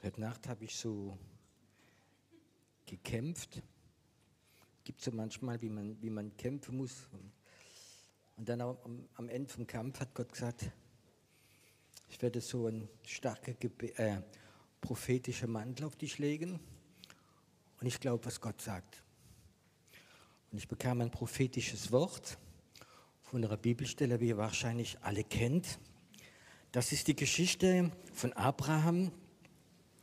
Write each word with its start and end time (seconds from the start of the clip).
Heute 0.00 0.20
Nacht 0.20 0.46
habe 0.46 0.64
ich 0.64 0.76
so 0.76 1.18
gekämpft. 2.86 3.60
Gibt 4.84 5.00
so 5.00 5.10
manchmal, 5.10 5.60
wie 5.60 5.68
man, 5.68 6.00
wie 6.00 6.08
man 6.08 6.36
kämpfen 6.36 6.76
muss. 6.76 7.08
Und 8.36 8.48
dann 8.48 8.60
am, 8.60 9.08
am 9.14 9.28
Ende 9.28 9.52
vom 9.52 9.66
Kampf 9.66 9.98
hat 9.98 10.14
Gott 10.14 10.30
gesagt, 10.30 10.70
ich 12.08 12.22
werde 12.22 12.40
so 12.40 12.68
ein 12.68 12.88
starker 13.04 13.54
äh, 13.96 14.22
prophetischer 14.80 15.48
Mantel 15.48 15.86
auf 15.86 15.96
dich 15.96 16.18
legen 16.18 16.60
und 17.80 17.86
ich 17.88 17.98
glaube, 17.98 18.24
was 18.24 18.40
Gott 18.40 18.60
sagt. 18.62 19.02
Und 20.52 20.58
ich 20.58 20.68
bekam 20.68 21.00
ein 21.00 21.10
prophetisches 21.10 21.90
Wort 21.90 22.38
von 23.22 23.44
einer 23.44 23.56
Bibelstelle, 23.56 24.20
wie 24.20 24.28
ihr 24.28 24.38
wahrscheinlich 24.38 24.96
alle 25.00 25.24
kennt. 25.24 25.80
Das 26.70 26.92
ist 26.92 27.08
die 27.08 27.16
Geschichte 27.16 27.90
von 28.12 28.32
Abraham, 28.34 29.10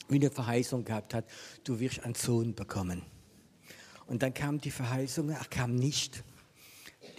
wie 0.07 0.15
eine 0.15 0.29
Verheißung 0.29 0.85
gehabt 0.85 1.13
hat, 1.13 1.25
du 1.63 1.79
wirst 1.79 2.03
einen 2.03 2.15
Sohn 2.15 2.53
bekommen. 2.55 3.03
Und 4.07 4.21
dann 4.21 4.33
kam 4.33 4.59
die 4.59 4.71
Verheißung, 4.71 5.29
er 5.29 5.45
kam 5.45 5.75
nicht. 5.75 6.23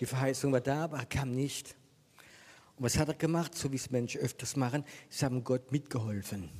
Die 0.01 0.07
Verheißung 0.07 0.53
war 0.53 0.61
da, 0.61 0.85
aber 0.85 0.99
er 0.99 1.07
kam 1.07 1.33
nicht. 1.33 1.75
Und 2.77 2.85
was 2.85 2.99
hat 2.99 3.09
er 3.09 3.15
gemacht, 3.15 3.57
so 3.57 3.73
wie 3.73 3.77
es 3.77 3.91
Menschen 3.91 4.21
öfters 4.21 4.57
machen? 4.57 4.85
Sie 5.09 5.25
haben 5.25 5.43
Gott 5.43 5.73
mitgeholfen. 5.73 6.51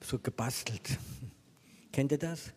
So 0.00 0.18
gebastelt. 0.18 0.98
Kennt 1.92 2.12
ihr 2.12 2.18
das? 2.18 2.52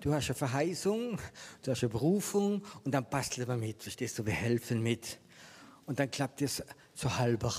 Du 0.00 0.14
hast 0.14 0.28
eine 0.28 0.36
Verheißung, 0.36 1.18
du 1.62 1.70
hast 1.72 1.82
eine 1.82 1.90
Berufung 1.90 2.62
und 2.84 2.92
dann 2.92 3.08
basteln 3.10 3.48
wir 3.48 3.56
mit, 3.56 3.82
verstehst 3.82 4.16
du? 4.18 4.24
Wir 4.24 4.32
helfen 4.32 4.80
mit. 4.80 5.18
Und 5.86 5.98
dann 5.98 6.08
klappt 6.10 6.40
es 6.40 6.62
so 6.94 7.16
halber. 7.16 7.52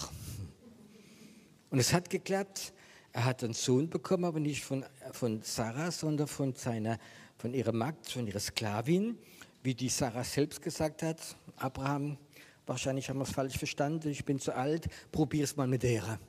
Und 1.70 1.80
es 1.80 1.94
hat 1.94 2.10
geklappt. 2.10 2.74
Er 3.12 3.26
hat 3.26 3.44
einen 3.44 3.54
Sohn 3.54 3.90
bekommen, 3.90 4.26
aber 4.26 4.40
nicht 4.40 4.64
von, 4.64 4.86
von 5.12 5.42
Sarah, 5.42 5.92
sondern 5.92 6.28
von, 6.28 6.54
seiner, 6.54 7.00
von 7.38 7.54
ihrer 7.54 7.72
Magd, 7.72 8.10
von 8.10 8.28
ihrer 8.28 8.40
Sklavin, 8.40 9.18
wie 9.64 9.74
die 9.74 9.90
Sarah 9.90 10.24
selbst 10.24 10.62
gesagt 10.62 11.02
hat. 11.02 11.36
Abraham, 11.58 12.18
wahrscheinlich 12.66 13.10
haben 13.10 13.18
wir 13.18 13.24
es 13.24 13.32
falsch 13.32 13.58
verstanden, 13.58 14.10
ich 14.10 14.26
bin 14.26 14.40
zu 14.40 14.56
alt, 14.56 14.88
probier 15.12 15.44
es 15.44 15.56
mal 15.56 15.68
mit 15.68 15.84
der. 15.84 16.20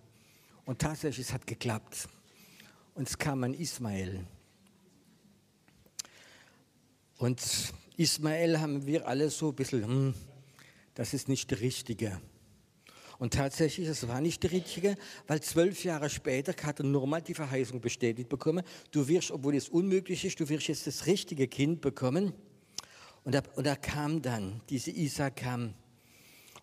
Und 0.64 0.78
tatsächlich, 0.78 1.26
es 1.26 1.32
hat 1.32 1.46
geklappt. 1.46 2.08
Und 2.94 3.08
es 3.08 3.18
kam 3.18 3.44
ein 3.44 3.54
Ismael. 3.54 4.26
Und 7.18 7.42
Ismael 7.96 8.58
haben 8.58 8.86
wir 8.86 9.06
alle 9.06 9.28
so 9.28 9.50
ein 9.50 9.54
bisschen, 9.54 9.84
hm, 9.84 10.14
das 10.94 11.12
ist 11.12 11.28
nicht 11.28 11.50
der 11.50 11.60
Richtige. 11.60 12.20
Und 13.20 13.34
tatsächlich, 13.34 13.86
es 13.86 14.08
war 14.08 14.22
nicht 14.22 14.42
der 14.44 14.50
Richtige, 14.50 14.96
weil 15.26 15.42
zwölf 15.42 15.84
Jahre 15.84 16.08
später 16.08 16.54
hat 16.66 16.80
er 16.80 16.86
nochmal 16.86 17.20
die 17.20 17.34
Verheißung 17.34 17.78
bestätigt 17.78 18.30
bekommen. 18.30 18.64
Du 18.92 19.08
wirst, 19.08 19.30
obwohl 19.30 19.54
es 19.54 19.68
unmöglich 19.68 20.24
ist, 20.24 20.40
du 20.40 20.48
wirst 20.48 20.68
jetzt 20.68 20.86
das 20.86 21.04
richtige 21.04 21.46
Kind 21.46 21.82
bekommen. 21.82 22.32
Und 23.22 23.34
da, 23.34 23.42
und 23.56 23.66
da 23.66 23.76
kam 23.76 24.22
dann, 24.22 24.62
diese 24.70 24.90
Isaac 24.90 25.36
kam. 25.36 25.74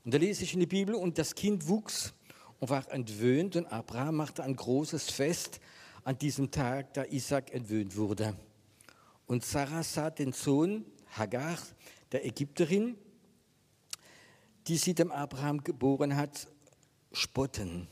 Und 0.04 0.16
da 0.16 0.18
lese 0.18 0.46
ich 0.46 0.56
in 0.56 0.62
der 0.62 0.66
Bibel, 0.66 0.96
und 0.96 1.20
das 1.20 1.36
Kind 1.36 1.68
wuchs 1.68 2.16
und 2.58 2.72
war 2.72 2.92
entwöhnt 2.92 3.56
und 3.56 3.68
Abraham 3.68 4.16
machte 4.16 4.44
ein 4.44 4.56
großes 4.56 5.12
Fest 5.12 5.60
an 6.06 6.18
diesem 6.18 6.50
Tag, 6.50 6.92
da 6.96 7.06
Isaac 7.06 7.54
entwöhnt 7.54 7.96
wurde. 7.96 8.36
Und 9.28 9.46
Sarah 9.46 9.84
sah 9.84 10.10
den 10.10 10.34
Sohn 10.34 10.86
Hagar, 11.12 11.60
der 12.12 12.26
Ägypterin, 12.26 12.98
die 14.68 14.78
sie 14.78 14.94
dem 14.94 15.12
Abraham 15.12 15.64
geboren 15.64 16.16
hat, 16.16 16.48
spotten. 17.12 17.88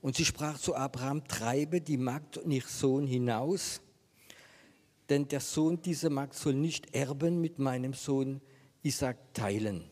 Und 0.00 0.16
sie 0.16 0.24
sprach 0.24 0.58
zu 0.58 0.74
Abraham, 0.74 1.26
treibe 1.26 1.80
die 1.80 1.96
Magd 1.96 2.36
und 2.36 2.50
ihr 2.50 2.62
Sohn 2.62 3.06
hinaus, 3.06 3.80
denn 5.08 5.28
der 5.28 5.40
Sohn 5.40 5.80
dieser 5.80 6.10
Magd 6.10 6.34
soll 6.34 6.54
nicht 6.54 6.94
erben 6.94 7.40
mit 7.40 7.58
meinem 7.58 7.94
Sohn 7.94 8.40
Isaac 8.82 9.32
teilen. 9.32 9.90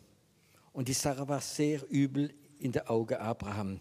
Und 0.73 0.89
die 0.89 0.93
Sarah 0.93 1.29
war 1.29 1.41
sehr 1.41 1.89
übel 1.91 2.35
in 2.59 2.73
der 2.73 2.91
Auge 2.91 3.21
Abraham, 3.21 3.81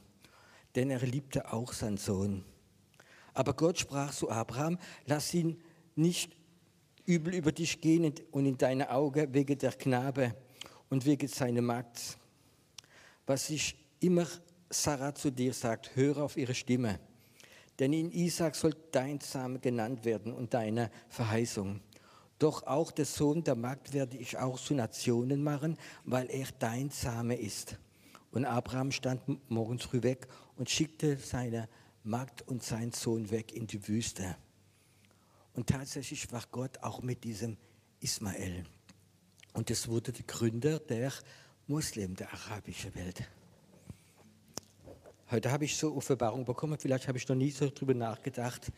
denn 0.75 0.89
er 0.89 1.01
liebte 1.01 1.51
auch 1.51 1.73
seinen 1.73 1.97
Sohn. 1.97 2.45
Aber 3.33 3.53
Gott 3.53 3.79
sprach 3.79 4.13
zu 4.13 4.29
Abraham, 4.29 4.77
lass 5.05 5.33
ihn 5.33 5.61
nicht 5.95 6.35
übel 7.05 7.35
über 7.35 7.51
dich 7.51 7.81
gehen 7.81 8.13
und 8.31 8.45
in 8.45 8.57
deine 8.57 8.89
Augen 8.89 9.33
wegen 9.33 9.57
der 9.57 9.73
Knabe 9.73 10.35
und 10.89 11.05
wegen 11.05 11.27
seiner 11.27 11.61
Magd. 11.61 12.17
Was 13.25 13.49
ich 13.49 13.75
immer 13.99 14.27
Sarah 14.69 15.13
zu 15.13 15.31
dir 15.31 15.53
sagt, 15.53 15.95
höre 15.95 16.17
auf 16.17 16.37
ihre 16.37 16.55
Stimme. 16.55 16.99
Denn 17.79 17.93
in 17.93 18.11
Isaac 18.11 18.55
soll 18.55 18.75
dein 18.91 19.19
Same 19.19 19.59
genannt 19.59 20.05
werden 20.05 20.33
und 20.33 20.53
deine 20.53 20.91
Verheißung. 21.09 21.81
Doch 22.39 22.63
auch 22.63 22.91
der 22.91 23.05
Sohn 23.05 23.43
der 23.43 23.55
Magd 23.55 23.93
werde 23.93 24.17
ich 24.17 24.37
auch 24.37 24.59
zu 24.59 24.73
Nationen 24.73 25.43
machen, 25.43 25.77
weil 26.05 26.29
er 26.29 26.47
dein 26.59 26.89
Same 26.89 27.35
ist. 27.35 27.77
Und 28.31 28.45
Abraham 28.45 28.91
stand 28.91 29.21
morgens 29.49 29.83
früh 29.83 30.01
weg 30.01 30.27
und 30.55 30.69
schickte 30.69 31.17
seine 31.17 31.67
Magd 32.03 32.47
und 32.47 32.63
seinen 32.63 32.93
Sohn 32.93 33.29
weg 33.29 33.53
in 33.53 33.67
die 33.67 33.87
Wüste. 33.87 34.35
Und 35.53 35.67
tatsächlich 35.67 36.31
war 36.31 36.43
Gott 36.51 36.79
auch 36.81 37.01
mit 37.01 37.23
diesem 37.23 37.57
Ismael. 37.99 38.63
Und 39.53 39.69
es 39.69 39.87
wurde 39.87 40.11
der 40.11 40.25
Gründer 40.25 40.79
der 40.79 41.11
Muslim, 41.71 42.17
der 42.17 42.31
arabischen 42.33 42.93
Welt. 42.95 43.23
Heute 45.31 45.49
habe 45.53 45.63
ich 45.63 45.77
so 45.77 45.95
Offenbarung 45.95 46.43
bekommen, 46.43 46.77
vielleicht 46.77 47.07
habe 47.07 47.17
ich 47.17 47.25
noch 47.29 47.35
nie 47.37 47.49
so 47.49 47.69
darüber 47.69 47.93
nachgedacht. 47.93 48.73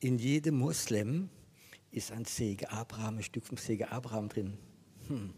In 0.00 0.18
jedem 0.18 0.56
Muslim 0.56 1.30
ist 1.92 2.10
ein 2.10 2.24
Segen 2.24 2.66
Abraham, 2.66 3.18
ein 3.18 3.22
Stück 3.22 3.44
vom 3.44 3.56
Segen 3.56 3.84
Abraham 3.84 4.28
drin. 4.28 4.58
Hm. 5.06 5.32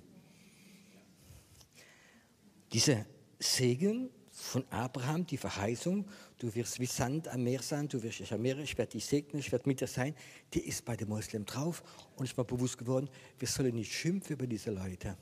Dieser 2.73 3.05
Segen 3.39 4.09
von 4.31 4.65
Abraham, 4.71 5.27
die 5.27 5.37
Verheißung, 5.37 6.09
du 6.39 6.55
wirst 6.55 6.81
wie 6.81 6.87
Sand 6.87 7.29
am 7.29 7.43
Meer 7.43 7.61
sein, 7.61 7.89
du 7.89 8.03
wirst 8.03 8.21
dich 8.21 8.33
am 8.33 8.41
Meer, 8.41 8.57
ich 8.59 8.79
werde 8.79 8.93
dich 8.93 9.05
segnen, 9.05 9.41
ich 9.41 9.53
werde 9.53 9.69
mit 9.69 9.83
dir 9.83 9.87
sein, 9.87 10.15
die 10.55 10.61
ist 10.61 10.87
bei 10.87 10.97
den 10.97 11.11
Muslimen 11.11 11.45
drauf. 11.45 11.83
Und 12.17 12.25
ich 12.25 12.35
bin 12.35 12.47
bewusst 12.47 12.79
geworden, 12.79 13.11
wir 13.39 13.49
sollen 13.49 13.75
nicht 13.75 13.93
schimpfen 13.93 14.33
über 14.33 14.47
diese 14.47 14.71
Leute. 14.71 15.19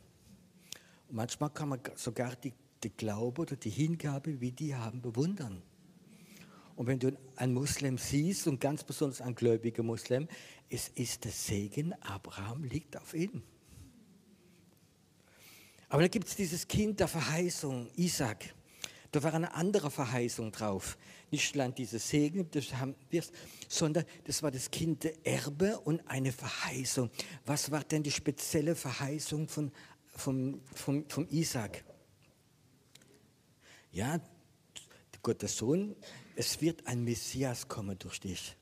Manchmal 1.11 1.51
kann 1.51 1.71
man 1.71 1.81
sogar 1.95 2.37
die, 2.37 2.53
die 2.83 2.91
Glaube 2.91 3.43
oder 3.43 3.57
die 3.57 3.71
Hingabe, 3.71 4.41
wie 4.41 4.53
die 4.53 4.75
haben, 4.75 5.01
bewundern. 5.01 5.63
Und 6.77 6.87
wenn 6.87 7.01
du 7.01 7.17
einen 7.37 7.55
Muslim 7.55 7.99
siehst, 7.99 8.47
und 8.47 8.61
ganz 8.61 8.85
besonders 8.85 9.21
einen 9.21 9.35
gläubigen 9.35 9.85
Muslim, 9.85 10.29
es 10.71 10.89
ist 10.89 11.25
der 11.25 11.33
Segen, 11.33 11.93
Abraham 12.03 12.63
liegt 12.63 12.97
auf 12.97 13.15
ihm. 13.15 13.43
Aber 15.89 16.03
da 16.03 16.09
gibt 16.09 16.29
es 16.29 16.37
dieses 16.37 16.69
Kind 16.69 17.01
der 17.01 17.09
Verheißung, 17.09 17.89
Isaac. 17.97 18.55
Da 19.11 19.23
war 19.23 19.33
eine 19.33 19.55
andere 19.55 19.91
Verheißung 19.91 20.53
drauf. 20.53 20.99
Nicht 21.31 21.55
allein 21.55 21.75
diese 21.75 21.99
Segen, 21.99 22.49
das 22.51 22.75
haben 22.75 22.95
wir, 23.09 23.25
sondern 23.67 24.05
das 24.25 24.43
war 24.43 24.51
das 24.51 24.71
Kind 24.71 25.03
der 25.03 25.27
Erbe 25.27 25.81
und 25.81 26.01
eine 26.07 26.31
Verheißung. 26.31 27.11
Was 27.47 27.71
war 27.71 27.85
denn 27.85 28.03
die 28.03 28.11
spezielle 28.11 28.75
Verheißung 28.75 29.49
von, 29.49 29.73
vom, 30.19 30.61
vom, 30.75 31.09
vom 31.09 31.27
Isaac? 31.31 31.84
Ja, 33.93 34.21
Gottes 35.23 35.56
Sohn, 35.56 35.95
es 36.37 36.61
wird 36.61 36.87
ein 36.87 37.05
Messias 37.05 37.69
kommen 37.69 37.99
durch 37.99 38.21
dich. 38.21 38.57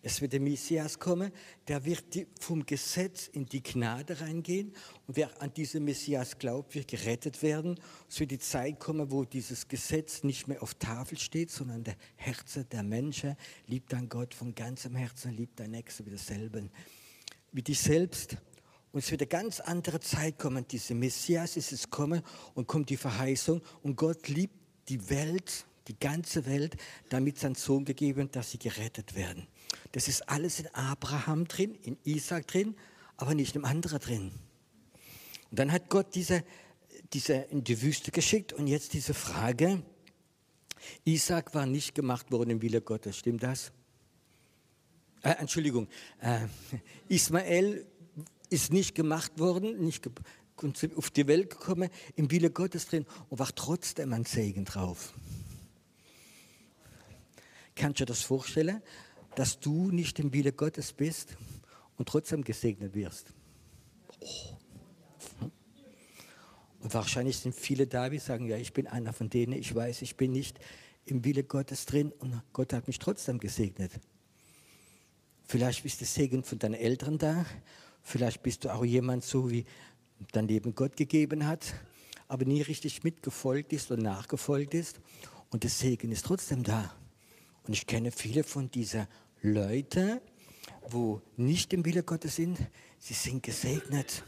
Es 0.00 0.20
wird 0.20 0.32
der 0.32 0.40
Messias 0.40 0.98
kommen, 0.98 1.32
der 1.66 1.84
wird 1.84 2.26
vom 2.40 2.64
Gesetz 2.64 3.26
in 3.28 3.46
die 3.46 3.62
Gnade 3.62 4.20
reingehen. 4.20 4.72
Und 5.06 5.16
wer 5.16 5.42
an 5.42 5.52
diesen 5.52 5.84
Messias 5.84 6.38
glaubt, 6.38 6.74
wird 6.74 6.88
gerettet 6.88 7.42
werden. 7.42 7.78
Es 8.08 8.18
wird 8.20 8.30
die 8.30 8.38
Zeit 8.38 8.78
kommen, 8.78 9.10
wo 9.10 9.24
dieses 9.24 9.68
Gesetz 9.68 10.22
nicht 10.22 10.46
mehr 10.46 10.62
auf 10.62 10.74
Tafel 10.74 11.18
steht, 11.18 11.50
sondern 11.50 11.84
der 11.84 11.96
Herzen 12.16 12.68
der 12.68 12.84
Menschen 12.84 13.36
liebt 13.66 13.92
dein 13.92 14.08
Gott 14.08 14.34
von 14.34 14.54
ganzem 14.54 14.94
Herzen, 14.94 15.32
liebt 15.32 15.58
dein 15.58 15.72
Nächster 15.72 16.06
wie 16.06 16.10
dasselbe, 16.10 16.70
wie 17.52 17.62
dich 17.62 17.80
selbst. 17.80 18.36
Und 18.92 19.00
es 19.00 19.10
wird 19.10 19.20
eine 19.20 19.28
ganz 19.28 19.60
andere 19.60 20.00
Zeit 20.00 20.38
kommen. 20.38 20.66
Dieser 20.66 20.94
Messias 20.94 21.56
ist 21.56 21.72
es 21.72 21.90
kommen 21.90 22.22
und 22.54 22.66
kommt 22.66 22.90
die 22.90 22.96
Verheißung. 22.96 23.62
Und 23.82 23.96
Gott 23.96 24.28
liebt 24.28 24.54
die 24.88 25.10
Welt, 25.10 25.66
die 25.88 25.98
ganze 25.98 26.46
Welt, 26.46 26.76
damit 27.08 27.38
sein 27.38 27.54
Sohn 27.54 27.84
gegeben, 27.84 28.30
dass 28.30 28.50
sie 28.50 28.58
gerettet 28.58 29.14
werden. 29.14 29.46
Das 29.92 30.08
ist 30.08 30.28
alles 30.28 30.60
in 30.60 30.68
Abraham 30.74 31.46
drin, 31.46 31.74
in 31.82 31.98
Isaac 32.04 32.46
drin, 32.46 32.76
aber 33.16 33.34
nicht 33.34 33.56
im 33.56 33.64
anderen 33.64 33.98
drin. 33.98 34.32
Und 35.50 35.58
dann 35.58 35.72
hat 35.72 35.88
Gott 35.88 36.14
diese, 36.14 36.44
diese 37.12 37.34
in 37.34 37.64
die 37.64 37.80
Wüste 37.82 38.10
geschickt 38.10 38.52
und 38.52 38.66
jetzt 38.66 38.92
diese 38.92 39.14
Frage, 39.14 39.82
Isaac 41.04 41.54
war 41.54 41.66
nicht 41.66 41.94
gemacht 41.94 42.30
worden 42.30 42.50
im 42.50 42.62
Wille 42.62 42.80
Gottes, 42.80 43.16
stimmt 43.18 43.42
das? 43.42 43.72
Äh, 45.22 45.30
Entschuldigung, 45.32 45.88
äh, 46.20 46.46
Ismael 47.08 47.86
ist 48.50 48.72
nicht 48.72 48.94
gemacht 48.94 49.38
worden, 49.38 49.84
nicht 49.84 50.02
ge 50.02 50.12
auf 50.96 51.10
die 51.10 51.28
Welt 51.28 51.50
gekommen, 51.50 51.88
im 52.16 52.32
Wille 52.32 52.50
Gottes 52.50 52.86
drin 52.86 53.06
und 53.28 53.38
war 53.38 53.54
trotzdem 53.54 54.12
ein 54.12 54.24
Segen 54.24 54.64
drauf. 54.64 55.14
Kannst 57.76 58.00
du 58.00 58.04
dir 58.04 58.06
das 58.06 58.22
vorstellen? 58.22 58.82
dass 59.38 59.60
du 59.60 59.92
nicht 59.92 60.18
im 60.18 60.32
Wille 60.32 60.52
Gottes 60.52 60.92
bist 60.92 61.36
und 61.96 62.08
trotzdem 62.08 62.42
gesegnet 62.42 62.92
wirst. 62.94 63.32
Oh. 64.18 64.56
Und 66.80 66.92
wahrscheinlich 66.92 67.38
sind 67.38 67.54
viele 67.54 67.86
da, 67.86 68.08
die 68.08 68.18
sagen, 68.18 68.48
ja, 68.48 68.56
ich 68.56 68.72
bin 68.72 68.88
einer 68.88 69.12
von 69.12 69.30
denen, 69.30 69.52
ich 69.52 69.72
weiß, 69.72 70.02
ich 70.02 70.16
bin 70.16 70.32
nicht 70.32 70.58
im 71.04 71.24
Wille 71.24 71.44
Gottes 71.44 71.86
drin 71.86 72.12
und 72.18 72.42
Gott 72.52 72.72
hat 72.72 72.88
mich 72.88 72.98
trotzdem 72.98 73.38
gesegnet. 73.38 73.92
Vielleicht 75.46 75.84
bist 75.84 76.00
du 76.00 76.04
Segen 76.04 76.42
von 76.42 76.58
deinen 76.58 76.74
Eltern 76.74 77.16
da, 77.16 77.46
vielleicht 78.08 78.42
bist 78.42 78.64
du 78.64 78.74
auch 78.74 78.84
jemand 78.84 79.22
so, 79.24 79.50
wie 79.50 79.64
dein 80.32 80.48
Leben 80.48 80.74
Gott 80.74 80.96
gegeben 80.96 81.46
hat, 81.46 81.74
aber 82.26 82.44
nie 82.44 82.62
richtig 82.62 83.04
mitgefolgt 83.04 83.72
ist 83.72 83.90
und 83.90 84.02
nachgefolgt 84.02 84.74
ist 84.74 85.00
und 85.50 85.62
der 85.62 85.70
Segen 85.70 86.10
ist 86.10 86.26
trotzdem 86.26 86.62
da. 86.62 86.92
Und 87.66 87.74
ich 87.74 87.86
kenne 87.86 88.10
viele 88.10 88.44
von 88.44 88.70
diesen 88.70 89.06
Leuten, 89.42 90.20
wo 90.88 91.20
nicht 91.36 91.72
im 91.72 91.84
Wille 91.84 92.02
Gottes 92.02 92.36
sind, 92.36 92.58
sie 92.98 93.14
sind 93.14 93.42
gesegnet. 93.42 94.24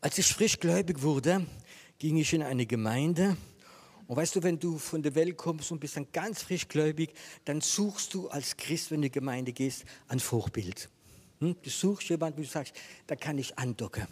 Als 0.00 0.18
ich 0.18 0.26
frisch 0.26 0.58
gläubig 0.58 1.00
wurde, 1.02 1.46
ging 1.98 2.16
ich 2.16 2.32
in 2.32 2.42
eine 2.42 2.66
Gemeinde. 2.66 3.36
Und 4.06 4.16
weißt 4.16 4.36
du, 4.36 4.42
wenn 4.42 4.58
du 4.58 4.76
von 4.76 5.02
der 5.02 5.14
Welt 5.14 5.36
kommst 5.36 5.72
und 5.72 5.80
bist 5.80 5.96
dann 5.96 6.08
ganz 6.12 6.42
frisch 6.42 6.68
gläubig, 6.68 7.14
dann 7.44 7.60
suchst 7.60 8.12
du 8.12 8.28
als 8.28 8.56
Christ, 8.56 8.90
wenn 8.90 9.00
du 9.00 9.06
in 9.06 9.12
die 9.12 9.18
Gemeinde 9.18 9.52
gehst, 9.52 9.84
ein 10.08 10.20
Vorbild. 10.20 10.90
Hm? 11.42 11.56
Du 11.60 11.70
suchst 11.70 12.08
jemanden, 12.08 12.38
wo 12.38 12.42
du 12.42 12.48
sagst, 12.48 12.72
da 13.08 13.16
kann 13.16 13.36
ich 13.36 13.58
andocken. 13.58 14.06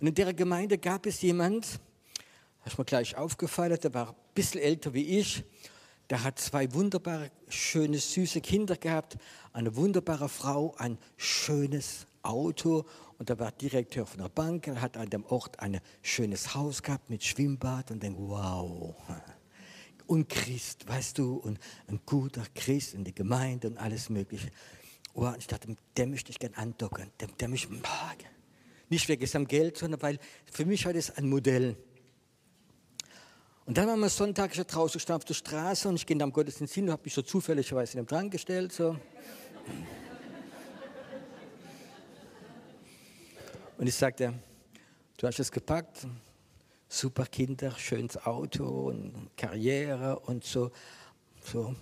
Und 0.00 0.08
in 0.08 0.14
der 0.14 0.34
Gemeinde 0.34 0.78
gab 0.78 1.06
es 1.06 1.22
jemand, 1.22 1.78
hast 2.62 2.76
mir 2.76 2.84
gleich 2.84 3.16
aufgefallen, 3.16 3.78
der 3.80 3.94
war 3.94 4.08
ein 4.08 4.14
bisschen 4.34 4.60
älter 4.60 4.92
wie 4.92 5.20
ich. 5.20 5.44
Der 6.08 6.24
hat 6.24 6.40
zwei 6.40 6.72
wunderbare, 6.74 7.30
schöne, 7.48 7.98
süße 7.98 8.40
Kinder 8.40 8.76
gehabt, 8.76 9.16
eine 9.52 9.76
wunderbare 9.76 10.28
Frau, 10.28 10.74
ein 10.76 10.98
schönes 11.16 12.08
Auto 12.22 12.84
und 13.18 13.30
er 13.30 13.38
war 13.38 13.52
Direktor 13.52 14.04
von 14.04 14.18
der 14.18 14.28
Bank. 14.28 14.66
Er 14.66 14.80
hat 14.80 14.96
an 14.96 15.08
dem 15.08 15.24
Ort 15.26 15.60
ein 15.60 15.80
schönes 16.02 16.52
Haus 16.56 16.82
gehabt 16.82 17.10
mit 17.10 17.22
Schwimmbad 17.22 17.92
und 17.92 18.02
denkt, 18.02 18.18
wow. 18.18 18.96
Und 20.08 20.28
Christ, 20.28 20.88
weißt 20.88 21.18
du, 21.18 21.36
und 21.36 21.60
ein 21.86 22.00
guter 22.04 22.42
Christ 22.56 22.94
in 22.94 23.04
die 23.04 23.14
Gemeinde 23.14 23.68
und 23.68 23.78
alles 23.78 24.10
Mögliche. 24.10 24.50
Oh, 25.14 25.32
ich 25.38 25.46
dachte, 25.46 25.76
dem 25.96 26.10
möchte 26.10 26.30
ich 26.30 26.38
gerne 26.38 26.56
andocken. 26.56 27.10
Dem, 27.20 27.36
dem 27.36 27.54
ich 27.54 27.68
mag. 27.68 28.24
Nicht 28.88 29.08
wegen 29.08 29.26
seinem 29.26 29.46
Geld, 29.46 29.76
sondern 29.76 30.00
weil 30.02 30.18
für 30.50 30.64
mich 30.64 30.84
war 30.86 30.92
das 30.92 31.10
ein 31.16 31.28
Modell. 31.28 31.76
Und 33.66 33.76
dann 33.76 33.86
waren 33.86 34.00
wir 34.00 34.08
Sonntag 34.08 34.54
schon 34.54 34.66
draußen 34.66 34.94
gestanden 34.94 35.22
auf 35.22 35.24
der 35.24 35.34
Straße 35.34 35.88
und 35.88 35.94
ich 35.94 36.06
ging 36.06 36.20
am 36.22 36.32
Gottesdienst 36.32 36.74
hin 36.74 36.86
und 36.86 36.92
habe 36.92 37.02
mich 37.04 37.14
so 37.14 37.22
zufälligerweise 37.22 37.98
in 37.98 38.04
dem 38.04 38.06
dran 38.08 38.28
gestellt. 38.28 38.72
So. 38.72 38.96
Und 43.78 43.86
ich 43.86 43.94
sagte, 43.94 44.34
du 45.16 45.26
hast 45.26 45.38
es 45.38 45.52
gepackt, 45.52 46.06
super 46.88 47.26
Kinder, 47.26 47.70
schönes 47.78 48.16
Auto 48.26 48.88
und 48.88 49.30
Karriere 49.36 50.18
und 50.18 50.44
so. 50.44 50.70
So, 51.42 51.74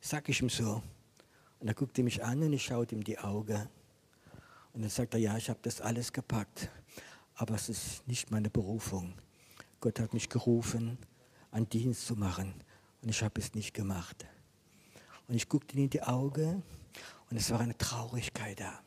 sag 0.00 0.28
ich 0.28 0.42
ihm 0.42 0.50
so. 0.50 0.82
Und 1.60 1.68
er 1.68 1.74
guckte 1.74 2.02
mich 2.02 2.24
an 2.24 2.42
und 2.42 2.52
ich 2.52 2.64
schaute 2.64 2.94
ihm 2.94 3.04
die 3.04 3.18
Augen. 3.18 3.68
Und 4.72 4.82
dann 4.82 4.90
sagt 4.90 5.14
er, 5.14 5.20
ja, 5.20 5.36
ich 5.36 5.48
habe 5.48 5.60
das 5.62 5.80
alles 5.80 6.12
gepackt, 6.12 6.70
aber 7.34 7.54
es 7.54 7.68
ist 7.68 8.06
nicht 8.06 8.30
meine 8.30 8.50
Berufung. 8.50 9.14
Gott 9.80 10.00
hat 10.00 10.12
mich 10.12 10.28
gerufen, 10.28 10.98
einen 11.50 11.68
Dienst 11.68 12.06
zu 12.06 12.14
machen 12.14 12.54
und 13.02 13.08
ich 13.08 13.22
habe 13.22 13.40
es 13.40 13.54
nicht 13.54 13.72
gemacht. 13.72 14.26
Und 15.28 15.34
ich 15.34 15.48
guckte 15.48 15.76
ihn 15.76 15.84
in 15.84 15.90
die 15.90 16.02
Augen 16.02 16.62
und 17.30 17.36
es 17.36 17.50
war 17.50 17.60
eine 17.60 17.76
Traurigkeit 17.76 18.60
da 18.60 18.80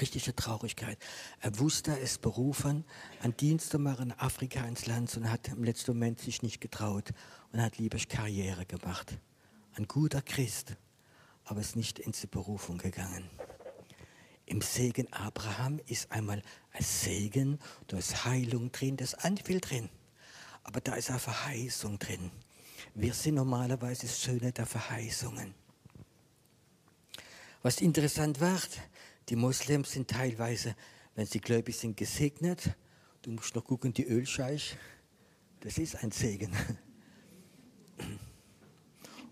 richtige 0.00 0.34
Traurigkeit. 0.34 0.98
Er 1.40 1.58
wusste, 1.58 1.92
er 1.92 2.00
ist 2.00 2.20
berufen, 2.20 2.84
einen 3.22 3.36
Dienst 3.36 3.70
zu 3.70 3.78
machen 3.78 4.10
in 4.10 4.18
Afrika 4.18 4.64
ins 4.66 4.86
Land 4.86 5.16
und 5.16 5.30
hat 5.30 5.48
im 5.48 5.64
letzten 5.64 5.92
Moment 5.92 6.20
sich 6.20 6.42
nicht 6.42 6.60
getraut 6.60 7.12
und 7.52 7.62
hat 7.62 7.78
lieber 7.78 7.98
Karriere 7.98 8.66
gemacht. 8.66 9.18
Ein 9.74 9.86
guter 9.86 10.22
Christ, 10.22 10.76
aber 11.46 11.60
ist 11.60 11.76
nicht 11.76 11.98
in 11.98 12.12
die 12.12 12.26
Berufung 12.26 12.76
gegangen. 12.76 13.30
Im 14.44 14.60
Segen 14.60 15.12
Abraham 15.12 15.80
ist 15.86 16.12
einmal 16.12 16.42
ein 16.72 16.82
Segen, 16.82 17.58
da 17.86 17.98
ist 17.98 18.24
Heilung 18.24 18.70
drin, 18.70 18.96
da 18.96 19.04
ist 19.04 19.24
Anviel 19.24 19.60
drin. 19.60 19.88
Aber 20.62 20.80
da 20.80 20.94
ist 20.94 21.10
auch 21.10 21.18
Verheißung 21.18 21.98
drin. 21.98 22.30
Wir 22.94 23.12
sind 23.12 23.34
normalerweise 23.34 24.06
Söhne 24.06 24.52
der 24.52 24.66
Verheißungen. 24.66 25.54
Was 27.62 27.80
interessant 27.80 28.38
wird, 28.40 28.80
die 29.28 29.36
Moslems 29.36 29.92
sind 29.92 30.08
teilweise, 30.08 30.76
wenn 31.14 31.26
sie 31.26 31.40
gläubig 31.40 31.76
sind, 31.76 31.96
gesegnet. 31.96 32.70
Du 33.22 33.30
musst 33.30 33.54
noch 33.56 33.64
gucken, 33.64 33.92
die 33.92 34.06
Ölscheich, 34.06 34.76
das 35.60 35.78
ist 35.78 35.96
ein 35.96 36.12
Segen. 36.12 36.52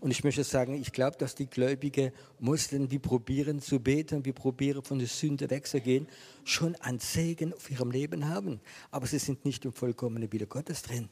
Und 0.04 0.10
ich 0.10 0.22
möchte 0.22 0.44
sagen, 0.44 0.74
ich 0.74 0.92
glaube, 0.92 1.16
dass 1.16 1.34
die 1.34 1.46
gläubigen 1.46 2.12
Muslimen, 2.38 2.90
die 2.90 2.98
probieren 2.98 3.62
zu 3.62 3.80
beten, 3.80 4.22
die 4.22 4.34
probieren 4.34 4.84
von 4.84 4.98
der 4.98 5.08
Sünde 5.08 5.48
wegzugehen, 5.48 6.08
schon 6.44 6.76
einen 6.76 6.98
Segen 6.98 7.54
auf 7.54 7.70
ihrem 7.70 7.90
Leben 7.90 8.28
haben. 8.28 8.60
Aber 8.90 9.06
sie 9.06 9.18
sind 9.18 9.46
nicht 9.46 9.64
im 9.64 9.72
vollkommenen 9.72 10.30
Wille 10.30 10.46
Gottes 10.46 10.82
drin. 10.82 11.08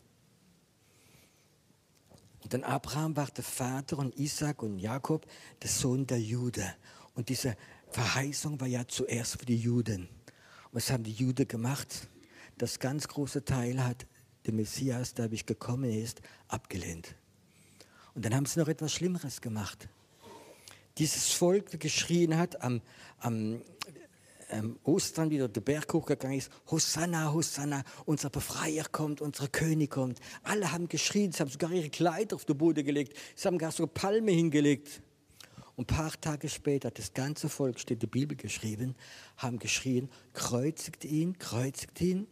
Und 2.42 2.52
dann 2.52 2.64
Abraham 2.64 3.16
war 3.16 3.28
der 3.28 3.44
Vater 3.44 3.96
und 3.96 4.14
Isaac 4.18 4.62
und 4.62 4.78
Jakob 4.78 5.26
der 5.62 5.70
Sohn 5.70 6.06
der 6.06 6.20
Jude. 6.20 6.74
Und 7.14 7.30
diese 7.30 7.56
Verheißung 7.92 8.60
war 8.60 8.68
ja 8.68 8.86
zuerst 8.86 9.38
für 9.38 9.46
die 9.46 9.56
Juden. 9.56 10.02
Und 10.02 10.74
was 10.74 10.90
haben 10.90 11.04
die 11.04 11.12
Juden 11.12 11.48
gemacht? 11.48 12.10
Das 12.58 12.78
ganz 12.78 13.08
große 13.08 13.42
Teil 13.42 13.82
hat 13.82 14.06
der 14.44 14.52
Messias, 14.52 15.14
der 15.14 15.30
wie 15.30 15.38
gekommen 15.38 15.90
ist, 15.90 16.20
abgelehnt. 16.48 17.16
Und 18.14 18.24
dann 18.24 18.34
haben 18.34 18.46
sie 18.46 18.60
noch 18.60 18.68
etwas 18.68 18.92
Schlimmeres 18.92 19.40
gemacht. 19.40 19.88
Dieses 20.98 21.32
Volk, 21.32 21.70
das 21.70 21.80
geschrien 21.80 22.36
hat 22.36 22.60
am, 22.60 22.82
am, 23.18 23.62
am 24.50 24.78
Ostern, 24.84 25.30
wieder 25.30 25.48
der 25.48 25.62
Berg 25.62 25.92
hochgegangen 25.92 26.36
ist, 26.36 26.50
Hosanna, 26.70 27.32
Hosanna, 27.32 27.82
unser 28.04 28.28
Befreier 28.28 28.84
kommt, 28.84 29.22
unser 29.22 29.48
König 29.48 29.90
kommt. 29.90 30.20
Alle 30.42 30.70
haben 30.70 30.88
geschrien, 30.88 31.32
sie 31.32 31.40
haben 31.40 31.50
sogar 31.50 31.72
ihre 31.72 31.88
Kleider 31.88 32.36
auf 32.36 32.44
den 32.44 32.58
Boden 32.58 32.84
gelegt, 32.84 33.16
sie 33.34 33.48
haben 33.48 33.56
gar 33.56 33.72
so 33.72 33.86
Palme 33.86 34.32
hingelegt. 34.32 35.00
Und 35.74 35.90
ein 35.90 35.96
paar 35.96 36.12
Tage 36.20 36.50
später, 36.50 36.90
das 36.90 37.14
ganze 37.14 37.48
Volk, 37.48 37.80
steht 37.80 37.96
in 37.96 38.00
der 38.00 38.06
Bibel 38.08 38.36
geschrieben, 38.36 38.94
haben 39.38 39.58
geschrien, 39.58 40.10
kreuzigt 40.34 41.06
ihn, 41.06 41.38
kreuzigt 41.38 41.98
ihn. 42.02 42.26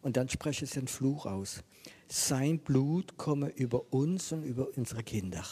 Und 0.00 0.16
dann 0.16 0.28
sprechen 0.28 0.66
sie 0.66 0.78
einen 0.78 0.88
Fluch 0.88 1.26
aus. 1.26 1.64
Sein 2.14 2.58
Blut 2.58 3.16
komme 3.16 3.48
über 3.48 3.90
uns 3.90 4.32
und 4.32 4.44
über 4.44 4.68
unsere 4.76 5.02
Kinder. 5.02 5.46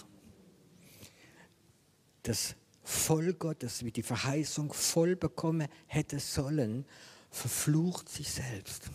Das 2.22 2.54
Volk 2.82 3.38
Gottes, 3.38 3.82
wie 3.82 3.90
die 3.90 4.02
Verheißung 4.02 4.70
voll 4.70 5.16
bekommen 5.16 5.68
hätte 5.86 6.20
sollen, 6.20 6.84
verflucht 7.30 8.10
sich 8.10 8.28
selbst. 8.28 8.90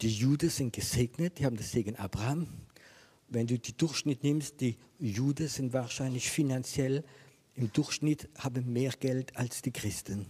Die 0.00 0.08
Juden 0.08 0.48
sind 0.48 0.72
gesegnet, 0.72 1.38
die 1.38 1.44
haben 1.44 1.58
das 1.58 1.72
Segen 1.72 1.96
Abraham, 1.96 2.48
wenn 3.28 3.46
du 3.46 3.58
die 3.58 3.76
Durchschnitt 3.76 4.22
nimmst, 4.22 4.62
die 4.62 4.78
Juden 4.98 5.46
sind 5.46 5.74
wahrscheinlich 5.74 6.30
finanziell 6.30 7.04
im 7.54 7.70
Durchschnitt 7.70 8.30
haben 8.38 8.72
mehr 8.72 8.92
Geld 8.92 9.36
als 9.36 9.60
die 9.60 9.72
Christen. 9.72 10.24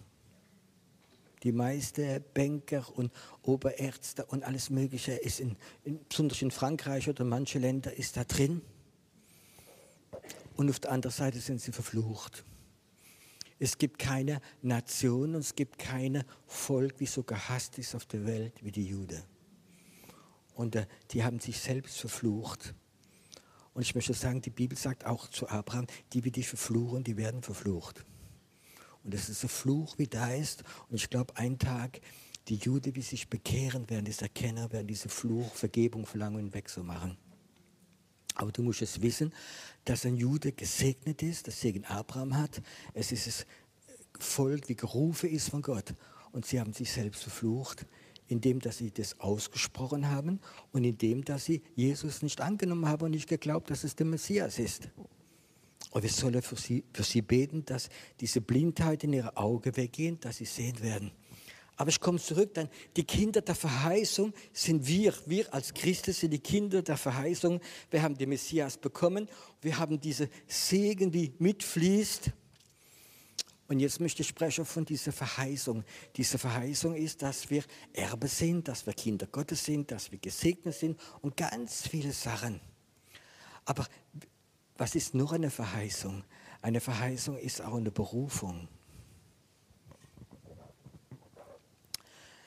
Die 1.46 1.52
meisten 1.52 2.24
Banker 2.34 2.84
und 2.98 3.12
Oberärzte 3.42 4.26
und 4.26 4.42
alles 4.42 4.68
Mögliche 4.68 5.12
ist 5.12 5.38
in, 5.38 5.56
in, 5.84 6.04
besonders 6.08 6.42
in 6.42 6.50
Frankreich 6.50 7.08
oder 7.08 7.22
manche 7.22 7.60
Länder 7.60 7.96
ist 7.96 8.16
da 8.16 8.24
drin. 8.24 8.62
Und 10.56 10.68
auf 10.68 10.80
der 10.80 10.90
anderen 10.90 11.14
Seite 11.14 11.38
sind 11.38 11.60
sie 11.60 11.70
verflucht. 11.70 12.44
Es 13.60 13.78
gibt 13.78 14.00
keine 14.00 14.40
Nation 14.60 15.36
und 15.36 15.42
es 15.42 15.54
gibt 15.54 15.78
kein 15.78 16.24
Volk, 16.48 16.98
wie 16.98 17.06
so 17.06 17.22
gehasst 17.22 17.78
ist 17.78 17.94
auf 17.94 18.06
der 18.06 18.26
Welt 18.26 18.64
wie 18.64 18.72
die 18.72 18.88
Juden. 18.88 19.22
Und 20.56 20.74
äh, 20.74 20.88
die 21.12 21.22
haben 21.22 21.38
sich 21.38 21.60
selbst 21.60 22.00
verflucht. 22.00 22.74
Und 23.72 23.82
ich 23.82 23.94
möchte 23.94 24.14
sagen, 24.14 24.42
die 24.42 24.50
Bibel 24.50 24.76
sagt 24.76 25.06
auch 25.06 25.28
zu 25.28 25.48
Abraham, 25.48 25.86
die, 26.12 26.22
die 26.22 26.32
dich 26.32 26.48
verfluchen, 26.48 27.04
die 27.04 27.16
werden 27.16 27.42
verflucht. 27.42 28.04
Und 29.06 29.14
das 29.14 29.28
ist 29.28 29.44
ein 29.44 29.48
Fluch, 29.48 29.98
wie 29.98 30.08
da 30.08 30.32
ist. 30.32 30.64
Und 30.88 30.96
ich 30.96 31.08
glaube, 31.08 31.36
ein 31.36 31.60
Tag, 31.60 32.00
die 32.48 32.56
Juden, 32.56 32.92
die 32.92 33.02
sich 33.02 33.28
bekehren 33.28 33.88
werden, 33.88 34.04
das 34.04 34.20
Erkenner 34.20 34.72
werden, 34.72 34.88
diese 34.88 35.08
Fluch, 35.08 35.54
Vergebung 35.54 36.06
verlangen 36.06 36.46
und 36.46 36.54
wegzumachen. 36.54 37.16
Aber 38.34 38.50
du 38.50 38.62
musst 38.62 38.82
es 38.82 39.00
wissen, 39.00 39.32
dass 39.84 40.04
ein 40.04 40.16
Jude 40.16 40.50
gesegnet 40.50 41.22
ist, 41.22 41.46
das 41.46 41.60
Segen 41.60 41.84
Abraham 41.84 42.36
hat. 42.36 42.60
Es 42.94 43.12
ist 43.12 43.28
das 43.28 43.46
Volk, 44.18 44.68
wie 44.68 44.74
gerufen 44.74 45.30
ist 45.30 45.50
von 45.50 45.62
Gott. 45.62 45.94
Und 46.32 46.46
sie 46.46 46.58
haben 46.58 46.72
sich 46.72 46.90
selbst 46.90 47.22
verflucht 47.22 47.86
indem 48.28 48.58
dass 48.58 48.78
sie 48.78 48.90
das 48.90 49.20
ausgesprochen 49.20 50.10
haben 50.10 50.40
und 50.72 50.82
indem 50.82 51.24
dass 51.24 51.44
sie 51.44 51.62
Jesus 51.76 52.22
nicht 52.22 52.40
angenommen 52.40 52.88
haben 52.88 53.04
und 53.04 53.12
nicht 53.12 53.28
geglaubt, 53.28 53.70
dass 53.70 53.84
es 53.84 53.94
der 53.94 54.06
Messias 54.06 54.58
ist. 54.58 54.88
Und 55.96 56.02
wir 56.02 56.10
sollen 56.10 56.42
für 56.42 56.56
sie, 56.56 56.84
für 56.92 57.04
sie 57.04 57.22
beten, 57.22 57.64
dass 57.64 57.88
diese 58.20 58.42
Blindheit 58.42 59.02
in 59.04 59.14
ihre 59.14 59.34
Augen 59.34 59.74
weggehen, 59.78 60.20
dass 60.20 60.36
sie 60.36 60.44
sehen 60.44 60.82
werden. 60.82 61.10
Aber 61.74 61.88
ich 61.88 61.98
komme 61.98 62.18
zurück, 62.18 62.52
dann 62.52 62.68
die 62.94 63.04
Kinder 63.04 63.40
der 63.40 63.54
Verheißung 63.54 64.34
sind 64.52 64.86
wir. 64.86 65.14
Wir 65.24 65.54
als 65.54 65.72
Christen 65.72 66.12
sind 66.12 66.32
die 66.32 66.38
Kinder 66.38 66.82
der 66.82 66.98
Verheißung. 66.98 67.62
Wir 67.90 68.02
haben 68.02 68.14
den 68.14 68.28
Messias 68.28 68.76
bekommen. 68.76 69.26
Wir 69.62 69.78
haben 69.78 69.98
diese 69.98 70.28
Segen, 70.46 71.10
die 71.10 71.32
mitfließt. 71.38 72.30
Und 73.68 73.80
jetzt 73.80 73.98
möchte 73.98 74.20
ich 74.20 74.28
sprechen 74.28 74.66
von 74.66 74.84
dieser 74.84 75.12
Verheißung. 75.12 75.82
Diese 76.14 76.36
Verheißung 76.36 76.94
ist, 76.94 77.22
dass 77.22 77.48
wir 77.48 77.64
Erbe 77.94 78.28
sind, 78.28 78.68
dass 78.68 78.84
wir 78.84 78.92
Kinder 78.92 79.26
Gottes 79.28 79.64
sind, 79.64 79.90
dass 79.90 80.12
wir 80.12 80.18
gesegnet 80.18 80.74
sind 80.74 81.00
und 81.22 81.38
ganz 81.38 81.88
viele 81.88 82.12
Sachen. 82.12 82.60
Aber 83.64 83.86
was 84.78 84.94
ist 84.94 85.14
noch 85.14 85.32
eine 85.32 85.50
Verheißung? 85.50 86.24
Eine 86.62 86.80
Verheißung 86.80 87.38
ist 87.38 87.62
auch 87.62 87.74
eine 87.74 87.90
Berufung. 87.90 88.68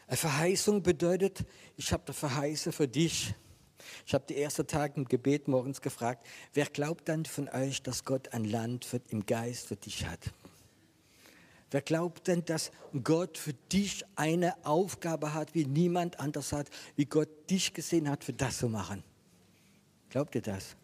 Eine 0.07 0.17
Verheißung 0.17 0.81
bedeutet, 0.81 1.45
ich 1.77 1.93
habe 1.93 2.03
eine 2.05 2.13
Verheißung 2.13 2.74
für 2.74 2.88
dich. 2.88 3.33
Ich 4.05 4.13
habe 4.13 4.25
die 4.27 4.41
ersten 4.41 4.65
Tage 4.65 4.95
im 4.98 5.05
Gebet 5.05 5.48
morgens 5.48 5.81
gefragt, 5.81 6.25
wer 6.53 6.65
glaubt 6.65 7.07
dann 7.07 7.25
von 7.25 7.48
euch, 7.50 7.81
dass 7.83 8.03
Gott 8.05 8.33
ein 8.33 8.43
Land 8.43 8.86
für, 8.86 9.01
im 9.09 9.25
Geist 9.25 9.67
für 9.67 9.75
dich 9.75 10.05
hat? 10.05 10.31
Wer 11.71 11.81
glaubt 11.81 12.27
denn, 12.27 12.43
dass 12.45 12.71
Gott 13.03 13.38
für 13.38 13.53
dich 13.53 14.03
eine 14.15 14.65
Aufgabe 14.65 15.33
hat, 15.33 15.53
wie 15.53 15.65
niemand 15.65 16.19
anders 16.19 16.51
hat, 16.51 16.67
wie 16.95 17.05
Gott 17.05 17.29
dich 17.50 17.74
gesehen 17.74 18.09
hat, 18.09 18.24
für 18.24 18.33
das 18.33 18.57
zu 18.57 18.69
machen? 18.69 19.03
Glaubt 20.09 20.33
ihr 20.33 20.41
das? 20.41 20.75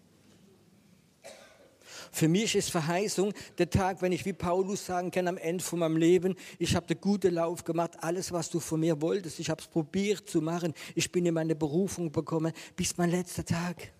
Für 2.15 2.29
mich 2.29 2.55
ist 2.55 2.71
Verheißung 2.71 3.33
der 3.57 3.69
Tag, 3.69 4.01
wenn 4.01 4.13
ich 4.13 4.23
wie 4.23 4.31
Paulus 4.31 4.85
sagen 4.85 5.11
kann 5.11 5.27
am 5.27 5.35
Ende 5.35 5.61
von 5.61 5.79
meinem 5.79 5.97
Leben, 5.97 6.35
ich 6.59 6.73
habe 6.73 6.87
den 6.87 7.01
guten 7.01 7.33
Lauf 7.33 7.65
gemacht, 7.65 7.91
alles, 7.99 8.31
was 8.31 8.49
du 8.49 8.61
von 8.61 8.79
mir 8.79 9.01
wolltest, 9.01 9.37
ich 9.41 9.49
habe 9.49 9.61
es 9.61 9.67
probiert 9.67 10.29
zu 10.29 10.41
machen, 10.41 10.73
ich 10.95 11.11
bin 11.11 11.25
in 11.25 11.33
meine 11.33 11.55
Berufung 11.55 12.13
bekommen, 12.13 12.53
bis 12.77 12.95
mein 12.95 13.11
letzter 13.11 13.43
Tag. 13.43 13.91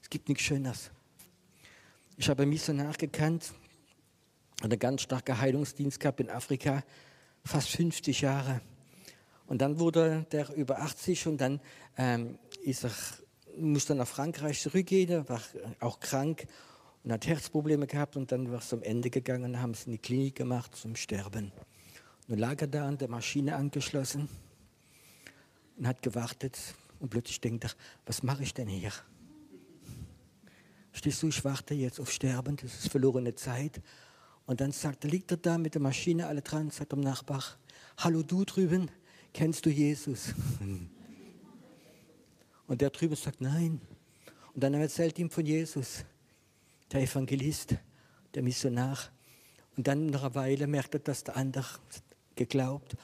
Es 0.00 0.08
gibt 0.08 0.28
nichts 0.28 0.44
Schöneres. 0.44 0.92
Ich 2.16 2.28
habe 2.28 2.46
mich 2.46 2.62
so 2.62 2.72
nachgekannt, 2.72 3.52
einen 4.62 4.78
ganz 4.78 5.02
starken 5.02 5.36
Heilungsdienst 5.36 5.98
gehabt 5.98 6.20
in 6.20 6.30
Afrika, 6.30 6.84
fast 7.44 7.70
50 7.70 8.20
Jahre. 8.20 8.60
Und 9.48 9.62
dann 9.62 9.80
wurde 9.80 10.26
der 10.30 10.54
über 10.54 10.78
80 10.78 11.26
und 11.26 11.40
dann 11.40 11.60
ähm, 11.98 12.38
ist 12.62 12.84
er, 12.84 12.92
musste 13.58 13.96
nach 13.96 14.06
Frankreich 14.06 14.60
zurückgehen, 14.60 15.28
war 15.28 15.42
auch 15.80 15.98
krank 15.98 16.46
und 17.06 17.12
hat 17.12 17.26
Herzprobleme 17.28 17.86
gehabt 17.86 18.16
und 18.16 18.32
dann 18.32 18.50
war 18.50 18.58
es 18.58 18.68
zum 18.68 18.82
Ende 18.82 19.10
gegangen 19.10 19.60
haben 19.60 19.70
es 19.70 19.86
in 19.86 19.92
die 19.92 19.98
Klinik 19.98 20.34
gemacht 20.34 20.74
zum 20.74 20.96
Sterben. 20.96 21.52
Dann 22.26 22.38
lag 22.38 22.60
er 22.60 22.66
da 22.66 22.88
an 22.88 22.98
der 22.98 23.06
Maschine 23.06 23.54
angeschlossen 23.54 24.28
und 25.78 25.86
hat 25.86 26.02
gewartet 26.02 26.58
und 26.98 27.10
plötzlich 27.10 27.40
denkt 27.40 27.62
er, 27.62 27.70
was 28.06 28.24
mache 28.24 28.42
ich 28.42 28.54
denn 28.54 28.66
hier? 28.66 28.90
Stehst 30.90 31.22
du, 31.22 31.28
ich 31.28 31.44
warte 31.44 31.74
jetzt 31.74 32.00
auf 32.00 32.10
Sterben, 32.10 32.56
das 32.56 32.74
ist 32.74 32.88
verlorene 32.88 33.36
Zeit. 33.36 33.80
Und 34.44 34.60
dann 34.60 34.72
sagt, 34.72 35.04
er, 35.04 35.10
liegt 35.10 35.30
er 35.30 35.36
da 35.36 35.58
mit 35.58 35.74
der 35.74 35.82
Maschine 35.82 36.26
alle 36.26 36.42
dran, 36.42 36.70
sagt 36.70 36.90
dem 36.90 37.02
Nachbar, 37.02 37.44
hallo 37.98 38.24
du 38.24 38.44
drüben, 38.44 38.90
kennst 39.32 39.64
du 39.64 39.70
Jesus? 39.70 40.34
Und 42.66 42.80
der 42.80 42.90
drüben 42.90 43.14
sagt, 43.14 43.40
nein. 43.40 43.80
Und 44.54 44.64
dann 44.64 44.74
erzählt 44.74 45.20
ihm 45.20 45.30
von 45.30 45.46
Jesus 45.46 46.04
der 46.92 47.02
Evangelist, 47.02 47.76
der 48.34 48.42
Missionar. 48.42 48.98
Und 49.76 49.86
dann 49.86 50.06
nach 50.06 50.22
einer 50.22 50.34
Weile 50.34 50.66
merkt 50.66 50.94
er, 50.94 51.00
dass 51.00 51.24
der 51.24 51.36
andere 51.36 51.66
geglaubt, 52.34 52.96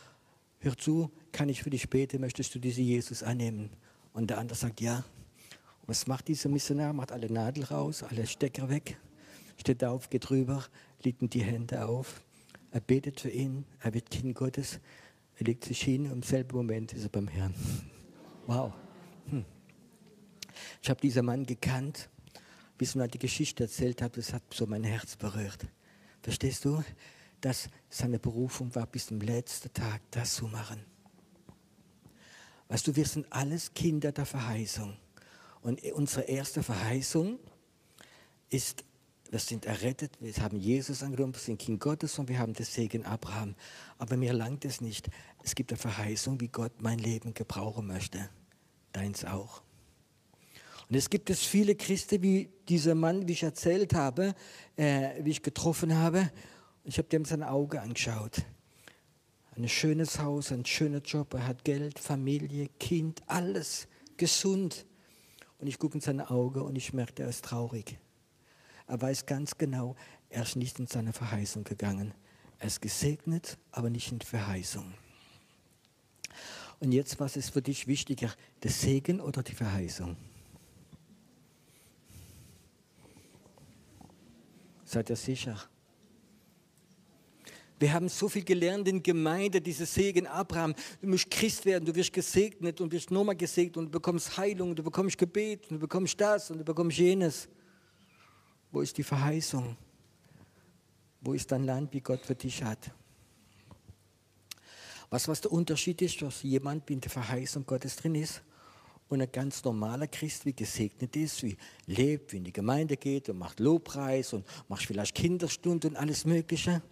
hör 0.61 0.77
zu, 0.77 1.11
kann 1.33 1.49
ich 1.49 1.63
für 1.63 1.71
dich 1.71 1.89
beten, 1.91 2.21
möchtest 2.21 2.55
du 2.55 2.59
diesen 2.59 2.85
Jesus 2.85 3.23
annehmen? 3.23 3.71
Und 4.13 4.31
der 4.31 4.39
andere 4.39 4.57
sagt, 4.57 4.81
ja. 4.81 4.99
Und 5.81 5.89
was 5.89 6.07
macht 6.07 6.29
dieser 6.29 6.49
Missionar? 6.49 6.93
Macht 6.93 7.13
alle 7.13 7.31
Nadel 7.31 7.65
raus, 7.65 8.03
alle 8.03 8.27
Stecker 8.27 8.69
weg, 8.69 8.99
steht 9.57 9.83
auf, 9.85 10.09
geht 10.11 10.31
rüber, 10.31 10.65
legt 11.03 11.23
ihm 11.23 11.31
die 11.31 11.43
Hände 11.43 11.87
auf. 11.87 12.23
Er 12.71 12.81
betet 12.81 13.21
für 13.21 13.31
ihn, 13.31 13.65
er 13.81 13.93
wird 13.93 14.11
Kind 14.11 14.35
Gottes, 14.35 14.81
er 15.37 15.47
legt 15.47 15.65
sich 15.65 15.83
hin 15.83 16.07
im 16.07 16.23
selben 16.23 16.57
Moment 16.57 16.93
ist 16.93 17.05
er 17.05 17.09
beim 17.09 17.29
Herrn. 17.29 17.55
Wow. 18.47 18.73
Hm. 19.29 19.45
Ich 20.81 20.89
habe 20.89 21.01
diesen 21.01 21.25
Mann 21.25 21.45
gekannt 21.45 22.09
bis 22.83 22.97
mir 22.97 23.07
die 23.07 23.21
Geschichte 23.21 23.63
erzählt 23.63 24.03
hat, 24.03 24.17
das 24.17 24.33
hat 24.33 24.43
so 24.53 24.67
mein 24.67 24.83
Herz 24.83 25.15
berührt. 25.15 25.69
Verstehst 26.21 26.65
du? 26.65 26.83
Dass 27.41 27.69
seine 27.89 28.19
Berufung 28.19 28.75
war, 28.75 28.89
bis 28.89 29.07
zum 29.07 29.21
letzten 29.21 29.73
Tag 29.73 30.01
das 30.11 30.35
zu 30.35 30.49
machen. 30.49 30.85
Weißt 32.67 32.85
du, 32.85 32.97
wir 32.97 33.07
sind 33.07 33.25
alles 33.31 33.73
Kinder 33.73 34.11
der 34.11 34.27
Verheißung. 34.27 34.97
Und 35.61 35.81
unsere 35.93 36.23
erste 36.23 36.65
Verheißung 36.65 37.39
ist, 38.51 38.83
wir 39.31 39.39
sind 39.39 39.65
errettet, 39.65 40.21
wir 40.21 40.35
haben 40.39 40.59
Jesus 40.59 41.05
angenommen, 41.05 41.35
wir 41.35 41.41
sind 41.41 41.61
Kind 41.61 41.79
Gottes 41.79 42.19
und 42.19 42.29
wir 42.29 42.41
haben 42.41 42.53
den 42.53 42.67
Segen 42.67 43.07
Abraham. 43.07 43.55
Aber 43.97 44.17
mir 44.17 44.33
langt 44.33 44.65
es 44.65 44.81
nicht. 44.81 45.09
Es 45.45 45.55
gibt 45.55 45.71
eine 45.71 45.79
Verheißung, 45.79 46.41
wie 46.41 46.49
Gott 46.49 46.83
mein 46.83 46.99
Leben 46.99 47.33
gebrauchen 47.33 47.87
möchte. 47.87 48.29
Deins 48.91 49.25
auch. 49.25 49.63
Und 50.89 50.97
es 50.97 51.09
gibt 51.09 51.31
es 51.31 51.43
viele 51.43 51.75
Christen, 51.75 52.23
wie 52.23 52.51
dieser 52.69 52.95
Mann, 52.95 53.27
wie 53.29 53.33
ich 53.33 53.43
erzählt 53.43 53.95
habe, 53.95 54.35
äh, 54.77 55.23
wie 55.25 55.31
ich 55.31 55.43
getroffen 55.43 55.97
habe. 55.97 56.31
Ich 56.85 56.99
habe 56.99 57.09
dem 57.09 57.25
sein 57.25 57.43
Auge 57.43 57.81
angeschaut. 57.81 58.43
Ein 59.55 59.69
schönes 59.69 60.19
Haus, 60.19 60.51
ein 60.51 60.65
schöner 60.65 61.01
Job, 61.01 61.35
er 61.35 61.47
hat 61.47 61.65
Geld, 61.65 61.99
Familie, 61.99 62.69
Kind, 62.81 63.23
alles 63.27 63.87
gesund. 64.17 64.87
Und 65.59 65.67
ich 65.67 65.79
gucke 65.79 65.95
in 65.95 66.01
seine 66.01 66.31
Augen 66.31 66.63
und 66.63 66.77
ich 66.77 66.93
merke, 66.93 67.23
er 67.23 67.29
ist 67.29 67.45
traurig. 67.45 67.99
Er 68.87 69.01
weiß 69.01 69.27
ganz 69.27 69.57
genau, 69.59 69.95
er 70.31 70.43
ist 70.43 70.57
nicht 70.57 70.79
in 70.79 70.87
seine 70.87 71.13
Verheißung 71.13 71.65
gegangen. 71.65 72.15
Er 72.59 72.67
ist 72.67 72.81
gesegnet, 72.81 73.59
aber 73.71 73.91
nicht 73.91 74.11
in 74.11 74.21
Verheißung. 74.21 74.95
Und 76.81 76.93
jetzt, 76.93 77.21
was 77.21 77.37
ist 77.37 77.51
für 77.51 77.63
dich 77.63 77.87
wichtiger, 77.87 78.33
der 78.63 78.71
Segen 78.71 79.21
oder 79.21 79.43
die 79.43 79.55
Verheißung? 79.55 80.17
Seid 84.93 85.09
ihr 85.09 85.17
sicher? 85.17 85.59
Wir 87.79 87.95
haben 87.95 88.11
so 88.11 88.29
viel 88.29 88.45
gelernt 88.45 88.87
in 88.89 89.03
Gemeinde, 89.03 89.59
dieses 89.59 89.95
Segen 89.95 90.27
Abraham. 90.27 90.75
Du 91.01 91.09
musst 91.09 91.31
Christ 91.31 91.65
werden, 91.65 91.87
du 91.87 91.95
wirst 91.95 92.13
gesegnet 92.13 92.79
und 92.79 92.93
wirst 92.93 93.11
nochmal 93.11 93.35
gesegnet 93.35 93.79
und 93.79 93.87
du 93.87 93.91
bekommst 93.91 94.37
Heilung, 94.37 94.71
und 94.71 94.79
du 94.79 94.83
bekommst 94.83 95.17
Gebet 95.17 95.63
und 95.71 95.77
du 95.77 95.79
bekommst 95.79 96.21
das 96.21 96.51
und 96.51 96.59
du 96.59 96.65
bekommst 96.65 96.99
jenes. 96.99 97.49
Wo 98.71 98.83
ist 98.83 98.99
die 98.99 99.03
Verheißung? 99.03 99.79
Wo 101.23 101.33
ist 101.33 101.51
dein 101.51 101.65
Land, 101.65 101.95
wie 101.95 102.03
Gott 102.03 102.21
für 102.27 102.35
dich 102.35 102.63
hat? 102.63 102.91
Was, 105.09 105.27
was 105.27 105.41
der 105.41 105.53
Unterschied 105.53 106.03
ist, 106.03 106.21
dass 106.21 106.43
jemand 106.43 106.91
in 106.91 107.01
der 107.01 107.11
Verheißung 107.11 107.65
Gottes 107.65 107.97
drin 107.97 108.15
ist 108.15 108.43
und 109.13 109.21
ein 109.21 109.31
ganz 109.31 109.63
normaler 109.65 110.07
Christ, 110.07 110.47
wie 110.47 110.55
gesegnet 110.55 111.15
ist, 111.17 111.43
wie 111.43 111.57
lebt, 111.87 112.33
wie 112.33 112.39
in 112.39 112.45
die 112.45 112.53
Gemeinde 112.53 112.97
geht 112.97 113.29
und 113.29 113.39
macht 113.39 113.61
Lobpreis 113.61 114.33
und 114.33 114.47
macht 114.69 114.87
vielleicht 114.87 115.15
Kinderstunde 115.15 115.89
und 115.89 115.97
alles 115.97 116.25
Mögliche. 116.25 116.83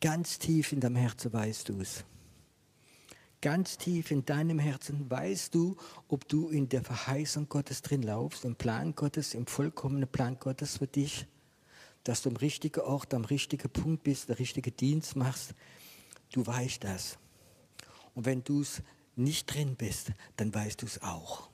Ganz 0.00 0.38
tief 0.38 0.72
in 0.72 0.80
deinem 0.80 0.96
Herzen 0.96 1.32
weißt 1.32 1.68
du 1.68 1.80
es. 1.80 2.04
Ganz 3.40 3.78
tief 3.78 4.10
in 4.10 4.24
deinem 4.24 4.58
Herzen 4.58 5.08
weißt 5.08 5.54
du, 5.54 5.76
ob 6.08 6.28
du 6.28 6.48
in 6.48 6.68
der 6.68 6.82
Verheißung 6.82 7.48
Gottes 7.48 7.82
drin 7.82 8.02
laufst, 8.02 8.44
im 8.44 8.56
Plan 8.56 8.94
Gottes, 8.94 9.34
im 9.34 9.46
vollkommenen 9.46 10.08
Plan 10.08 10.36
Gottes 10.38 10.78
für 10.78 10.86
dich, 10.86 11.26
dass 12.04 12.22
du 12.22 12.30
am 12.30 12.36
richtigen 12.36 12.80
Ort, 12.80 13.14
am 13.14 13.24
richtigen 13.24 13.70
Punkt 13.70 14.02
bist, 14.02 14.28
der 14.28 14.38
richtige 14.38 14.72
Dienst 14.72 15.14
machst. 15.14 15.54
Du 16.32 16.44
weißt 16.44 16.82
das. 16.82 17.16
Und 18.14 18.26
wenn 18.26 18.42
du 18.42 18.60
es 18.60 18.82
nicht 19.16 19.52
drin 19.52 19.76
bist, 19.76 20.12
dann 20.36 20.54
weißt 20.54 20.82
du 20.82 20.86
es 20.86 21.02
auch. 21.02 21.48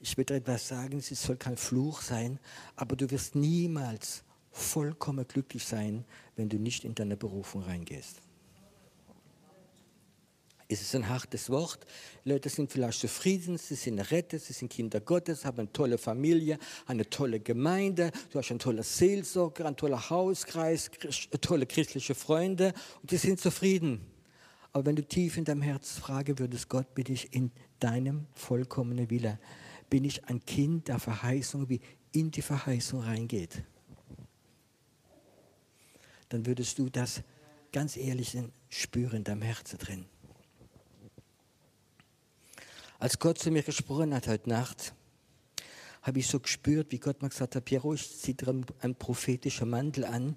Ich 0.00 0.16
will 0.16 0.30
etwas 0.30 0.66
sagen, 0.66 0.98
es 0.98 1.08
soll 1.08 1.36
kein 1.36 1.56
Fluch 1.56 2.02
sein, 2.02 2.40
aber 2.74 2.96
du 2.96 3.10
wirst 3.10 3.36
niemals 3.36 4.24
vollkommen 4.50 5.26
glücklich 5.26 5.64
sein, 5.64 6.04
wenn 6.36 6.48
du 6.48 6.58
nicht 6.58 6.84
in 6.84 6.94
deine 6.94 7.16
Berufung 7.16 7.62
reingehst. 7.62 8.20
Es 10.72 10.80
ist 10.80 10.94
ein 10.94 11.08
hartes 11.08 11.50
Wort. 11.50 11.86
Leute 12.24 12.48
sind 12.48 12.72
vielleicht 12.72 13.00
zufrieden, 13.00 13.58
sie 13.58 13.74
sind 13.74 14.00
rettet, 14.10 14.42
sie 14.42 14.54
sind 14.54 14.70
Kinder 14.70 15.00
Gottes, 15.00 15.44
haben 15.44 15.58
eine 15.58 15.72
tolle 15.72 15.98
Familie, 15.98 16.58
eine 16.86 17.08
tolle 17.08 17.40
Gemeinde, 17.40 18.10
du 18.30 18.38
hast 18.38 18.50
einen 18.50 18.58
tollen 18.58 18.82
Seelsorger, 18.82 19.66
einen 19.66 19.76
tollen 19.76 20.08
Hauskreis, 20.08 20.90
tolle 21.42 21.66
christliche 21.66 22.14
Freunde 22.14 22.72
und 23.02 23.10
sie 23.10 23.18
sind 23.18 23.38
zufrieden. 23.38 24.11
Aber 24.72 24.86
wenn 24.86 24.96
du 24.96 25.06
tief 25.06 25.36
in 25.36 25.44
deinem 25.44 25.62
Herz 25.62 25.98
fragen 25.98 26.38
würdest, 26.38 26.68
Gott, 26.68 26.94
bitte 26.94 27.12
ich 27.12 27.34
in 27.34 27.50
deinem 27.78 28.26
vollkommenen 28.32 29.10
Wille, 29.10 29.38
bin 29.90 30.04
ich 30.04 30.24
ein 30.24 30.44
Kind 30.44 30.88
der 30.88 30.98
Verheißung, 30.98 31.68
wie 31.68 31.80
in 32.12 32.30
die 32.30 32.42
Verheißung 32.42 33.00
reingeht. 33.00 33.62
Dann 36.30 36.46
würdest 36.46 36.78
du 36.78 36.88
das 36.88 37.22
ganz 37.72 37.96
ehrlich 37.96 38.36
spüren 38.70 39.18
in 39.18 39.24
deinem 39.24 39.42
Herzen 39.42 39.78
drin. 39.78 40.06
Als 42.98 43.18
Gott 43.18 43.38
zu 43.38 43.50
mir 43.50 43.62
gesprochen 43.62 44.14
hat 44.14 44.28
heute 44.28 44.48
Nacht, 44.48 44.94
habe 46.02 46.18
ich 46.18 46.26
so 46.26 46.40
gespürt, 46.40 46.90
wie 46.90 46.98
Gott 46.98 47.20
mir 47.20 47.28
gesagt 47.28 47.56
hat, 47.56 47.64
Piero, 47.64 47.94
ich 47.94 48.18
ziehe 48.18 48.34
dir 48.34 48.48
einen 48.80 48.94
prophetischen 48.94 49.68
Mantel 49.68 50.04
an 50.04 50.36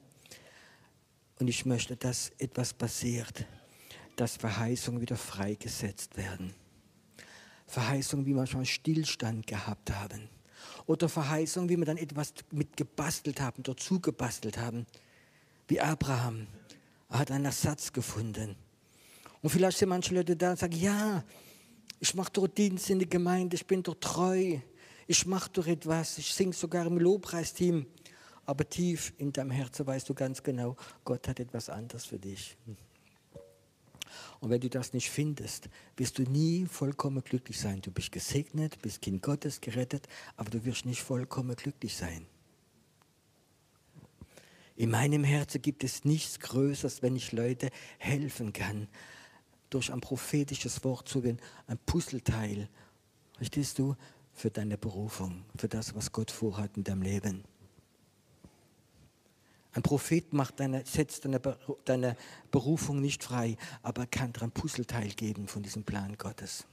und 1.39 1.48
ich 1.48 1.65
möchte, 1.65 1.96
dass 1.96 2.32
etwas 2.38 2.74
passiert, 2.74 3.46
dass 4.15 4.38
Verheißungen 4.38 5.01
wieder 5.01 5.17
freigesetzt 5.17 6.17
werden. 6.17 6.53
Verheißungen, 7.67 8.25
wie 8.25 8.34
wir 8.34 8.45
schon 8.45 8.65
Stillstand 8.65 9.48
gehabt 9.48 9.91
haben. 9.91 10.29
Oder 10.86 11.10
Verheißungen, 11.10 11.69
wie 11.69 11.77
wir 11.77 11.86
dann 11.86 11.98
etwas 11.98 12.34
mitgebastelt 12.51 13.41
haben, 13.41 13.63
dazu 13.63 14.00
gebastelt 14.00 14.57
haben. 14.57 14.86
Wie 15.67 15.81
Abraham. 15.81 16.48
Er 17.10 17.19
hat 17.19 17.31
einen 17.31 17.45
Ersatz 17.45 17.91
gefunden. 17.91 18.55
Und 19.41 19.50
vielleicht 19.50 19.77
sind 19.77 19.89
manche 19.89 20.13
Leute 20.13 20.36
da 20.36 20.51
und 20.51 20.60
sagen, 20.60 20.75
ja, 20.75 21.24
ich 22.00 22.13
mache 22.13 22.31
doch 22.34 22.48
Dienst 22.48 22.89
in 22.89 23.00
der 23.00 23.07
Gemeinde, 23.07 23.55
ich 23.55 23.65
bin 23.65 23.84
doch 23.84 23.95
treu, 24.00 24.60
ich 25.07 25.25
mache 25.25 25.50
doch 25.51 25.67
etwas, 25.67 26.17
ich 26.17 26.34
singe 26.34 26.53
sogar 26.53 26.86
im 26.86 26.98
Lobpreisteam. 26.98 27.86
Aber 28.45 28.67
tief 28.67 29.13
in 29.17 29.31
deinem 29.31 29.51
Herzen 29.51 29.88
weißt 29.88 30.07
du 30.07 30.13
ganz 30.13 30.41
genau, 30.43 30.75
Gott 31.03 31.27
hat 31.27 31.39
etwas 31.39 31.69
anderes 31.69 32.05
für 32.05 32.19
dich. 32.19 32.57
Und 34.39 34.50
wenn 34.50 34.62
du 34.62 34.69
das 34.69 34.93
nicht 34.93 35.10
findest, 35.10 35.69
wirst 35.98 36.17
du 36.17 36.24
nie 36.24 36.65
vollkommen 36.65 37.24
glücklich 37.24 37.60
sein. 37.60 37.81
Du 37.81 37.91
bist 37.91 38.12
gesegnet, 38.12 38.81
bist 38.81 39.01
Kind 39.01 39.22
Gottes, 39.22 39.62
gerettet, 39.62 40.07
aber 40.38 40.50
du 40.50 40.65
wirst 40.65 40.86
nicht 40.86 41.01
vollkommen 41.01 41.55
glücklich 41.55 41.95
sein. 41.95 42.25
In 44.75 44.89
meinem 44.89 45.24
Herzen 45.24 45.62
gibt 45.62 45.84
es 45.84 46.03
nichts 46.03 46.39
Größeres, 46.39 47.01
wenn 47.01 47.15
ich 47.15 47.31
Leute 47.31 47.69
helfen 47.98 48.51
kann, 48.51 48.88
durch 49.69 49.91
ein 49.91 50.01
prophetisches 50.01 50.84
Wort 50.84 51.07
zu 51.07 51.22
gehen, 51.22 51.39
ein 51.67 51.77
Puzzleteil, 51.86 52.69
verstehst 53.38 53.79
du, 53.79 53.95
für 54.34 54.51
deine 54.51 54.77
Berufung, 54.77 55.45
für 55.55 55.69
das, 55.69 55.95
was 55.95 56.12
Gott 56.12 56.29
vorhat 56.29 56.75
in 56.75 56.84
deinem 56.84 57.01
Leben. 57.01 57.45
Ein 59.75 59.84
Prophet 59.84 60.32
macht 60.32 60.62
deine, 60.62 60.86
setzt 60.86 61.25
deine, 61.25 61.41
deine 61.84 62.15
Berufung 62.50 63.01
nicht 63.01 63.25
frei, 63.25 63.58
aber 63.84 64.03
er 64.03 64.08
kann 64.08 64.32
dir 64.32 64.44
ein 64.44 64.51
Puzzleteil 64.51 65.10
geben 65.10 65.50
von 65.50 65.63
diesem 65.63 65.84
Plan 65.84 66.17
Gottes. 66.17 66.65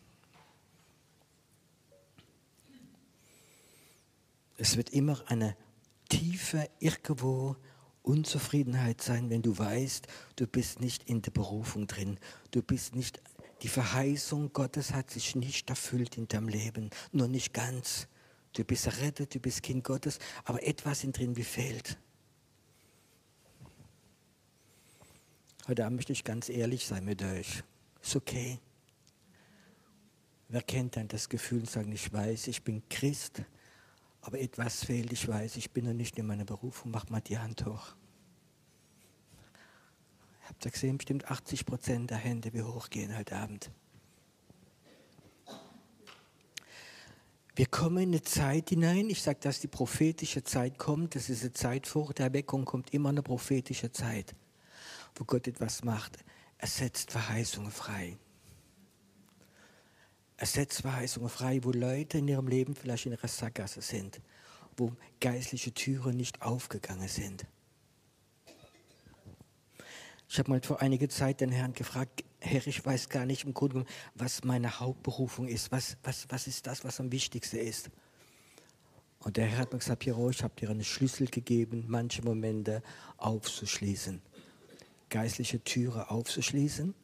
Es 4.56 4.76
wird 4.76 4.90
immer 4.90 5.20
eine 5.26 5.56
tiefe, 6.08 6.70
irgendwo 6.78 7.56
Unzufriedenheit 8.02 9.02
sein, 9.02 9.30
wenn 9.30 9.42
du 9.42 9.58
weißt, 9.58 10.06
du 10.36 10.46
bist 10.46 10.80
nicht 10.80 11.02
in 11.08 11.22
der 11.22 11.32
Berufung 11.32 11.88
drin. 11.88 12.20
Du 12.52 12.62
bist 12.62 12.94
nicht, 12.94 13.20
die 13.62 13.68
Verheißung 13.68 14.52
Gottes 14.52 14.92
hat 14.92 15.10
sich 15.10 15.34
nicht 15.34 15.68
erfüllt 15.70 16.16
in 16.16 16.28
deinem 16.28 16.48
Leben, 16.48 16.90
nur 17.10 17.26
nicht 17.26 17.52
ganz. 17.52 18.06
Du 18.52 18.62
bist 18.62 18.86
errettet, 18.86 19.34
du 19.34 19.40
bist 19.40 19.64
Kind 19.64 19.82
Gottes, 19.82 20.20
aber 20.44 20.62
etwas 20.62 21.02
in 21.02 21.10
drin 21.10 21.34
wie 21.34 21.42
fehlt. 21.42 21.98
Heute 25.68 25.86
Abend 25.86 25.98
möchte 25.98 26.12
ich 26.12 26.24
ganz 26.24 26.48
ehrlich 26.48 26.84
sein 26.88 27.04
mit 27.04 27.22
euch. 27.22 27.62
Ist 28.02 28.16
okay. 28.16 28.58
Wer 30.48 30.62
kennt 30.62 30.96
dann 30.96 31.06
das 31.06 31.28
Gefühl 31.28 31.60
und 31.60 31.70
sagt, 31.70 31.88
ich 31.88 32.12
weiß, 32.12 32.48
ich 32.48 32.64
bin 32.64 32.82
Christ, 32.88 33.42
aber 34.22 34.40
etwas 34.40 34.84
fehlt, 34.84 35.12
ich 35.12 35.26
weiß, 35.28 35.56
ich 35.56 35.70
bin 35.70 35.84
noch 35.84 35.92
nicht 35.92 36.18
in 36.18 36.26
meiner 36.26 36.44
Berufung, 36.44 36.90
mach 36.90 37.08
mal 37.10 37.20
die 37.20 37.38
Hand 37.38 37.64
hoch. 37.64 37.94
Habt 40.48 40.64
ihr 40.64 40.72
gesehen, 40.72 40.98
bestimmt 40.98 41.30
80 41.30 41.64
Prozent 41.64 42.10
der 42.10 42.18
Hände, 42.18 42.52
wie 42.52 42.62
hochgehen 42.62 43.16
heute 43.16 43.36
Abend. 43.36 43.70
Wir 47.54 47.66
kommen 47.66 47.98
in 47.98 48.08
eine 48.08 48.22
Zeit 48.22 48.70
hinein, 48.70 49.08
ich 49.10 49.22
sage, 49.22 49.38
dass 49.40 49.60
die 49.60 49.68
prophetische 49.68 50.42
Zeit 50.42 50.76
kommt, 50.76 51.14
das 51.14 51.30
ist 51.30 51.42
eine 51.42 51.52
Zeit 51.52 51.86
vor 51.86 52.12
der 52.14 52.26
Erweckung, 52.26 52.64
kommt 52.64 52.92
immer 52.92 53.10
eine 53.10 53.22
prophetische 53.22 53.92
Zeit 53.92 54.34
wo 55.16 55.24
Gott 55.24 55.46
etwas 55.46 55.84
macht. 55.84 56.18
Er 56.58 56.68
setzt 56.68 57.10
Verheißungen 57.10 57.70
frei. 57.70 58.16
Er 60.36 60.46
setzt 60.46 60.82
Verheißungen 60.82 61.28
frei, 61.28 61.60
wo 61.62 61.70
Leute 61.70 62.18
in 62.18 62.28
ihrem 62.28 62.48
Leben 62.48 62.74
vielleicht 62.74 63.06
in 63.06 63.12
ihrer 63.12 63.28
Sackgasse 63.28 63.82
sind, 63.82 64.20
wo 64.76 64.92
geistliche 65.20 65.72
Türen 65.72 66.16
nicht 66.16 66.42
aufgegangen 66.42 67.08
sind. 67.08 67.46
Ich 70.28 70.38
habe 70.38 70.50
mal 70.50 70.62
vor 70.62 70.80
einiger 70.80 71.08
Zeit 71.08 71.40
den 71.40 71.52
Herrn 71.52 71.74
gefragt, 71.74 72.24
Herr, 72.40 72.66
ich 72.66 72.84
weiß 72.84 73.08
gar 73.08 73.26
nicht 73.26 73.44
im 73.44 73.54
Grunde 73.54 73.74
genommen, 73.74 73.90
was 74.14 74.44
meine 74.44 74.80
Hauptberufung 74.80 75.46
ist. 75.46 75.70
Was, 75.70 75.96
was, 76.02 76.26
was 76.30 76.46
ist 76.46 76.66
das, 76.66 76.84
was 76.84 77.00
am 77.00 77.12
wichtigsten 77.12 77.58
ist? 77.58 77.90
Und 79.18 79.36
der 79.36 79.46
Herr 79.46 79.58
hat 79.58 79.72
mir 79.72 79.78
gesagt, 79.78 80.00
Piero, 80.00 80.30
ich 80.30 80.42
habe 80.42 80.54
dir 80.58 80.70
einen 80.70 80.82
Schlüssel 80.82 81.28
gegeben, 81.28 81.84
manche 81.86 82.22
Momente 82.22 82.82
aufzuschließen 83.18 84.22
geistliche 85.12 85.62
Türe 85.62 86.10
aufzuschließen, 86.10 86.94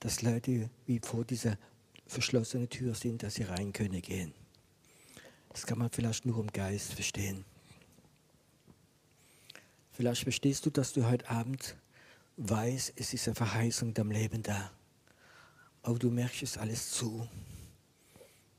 dass 0.00 0.22
Leute 0.22 0.70
wie 0.86 1.00
vor 1.00 1.24
dieser 1.24 1.58
verschlossenen 2.06 2.68
Tür 2.70 2.94
sind, 2.94 3.22
dass 3.22 3.34
sie 3.34 3.42
rein 3.42 3.74
können 3.74 4.00
gehen. 4.00 4.32
Das 5.50 5.66
kann 5.66 5.78
man 5.78 5.90
vielleicht 5.90 6.24
nur 6.24 6.40
im 6.40 6.50
Geist 6.50 6.94
verstehen. 6.94 7.44
Vielleicht 9.92 10.22
verstehst 10.22 10.64
du, 10.64 10.70
dass 10.70 10.94
du 10.94 11.04
heute 11.04 11.28
Abend 11.28 11.76
weißt, 12.38 12.94
es 12.96 13.12
ist 13.12 13.28
eine 13.28 13.34
Verheißung 13.34 13.88
in 13.88 13.94
deinem 13.94 14.10
Leben 14.12 14.42
da. 14.42 14.70
Aber 15.82 15.98
du 15.98 16.10
merkst 16.10 16.42
es 16.42 16.56
alles 16.56 16.90
zu. 16.90 17.28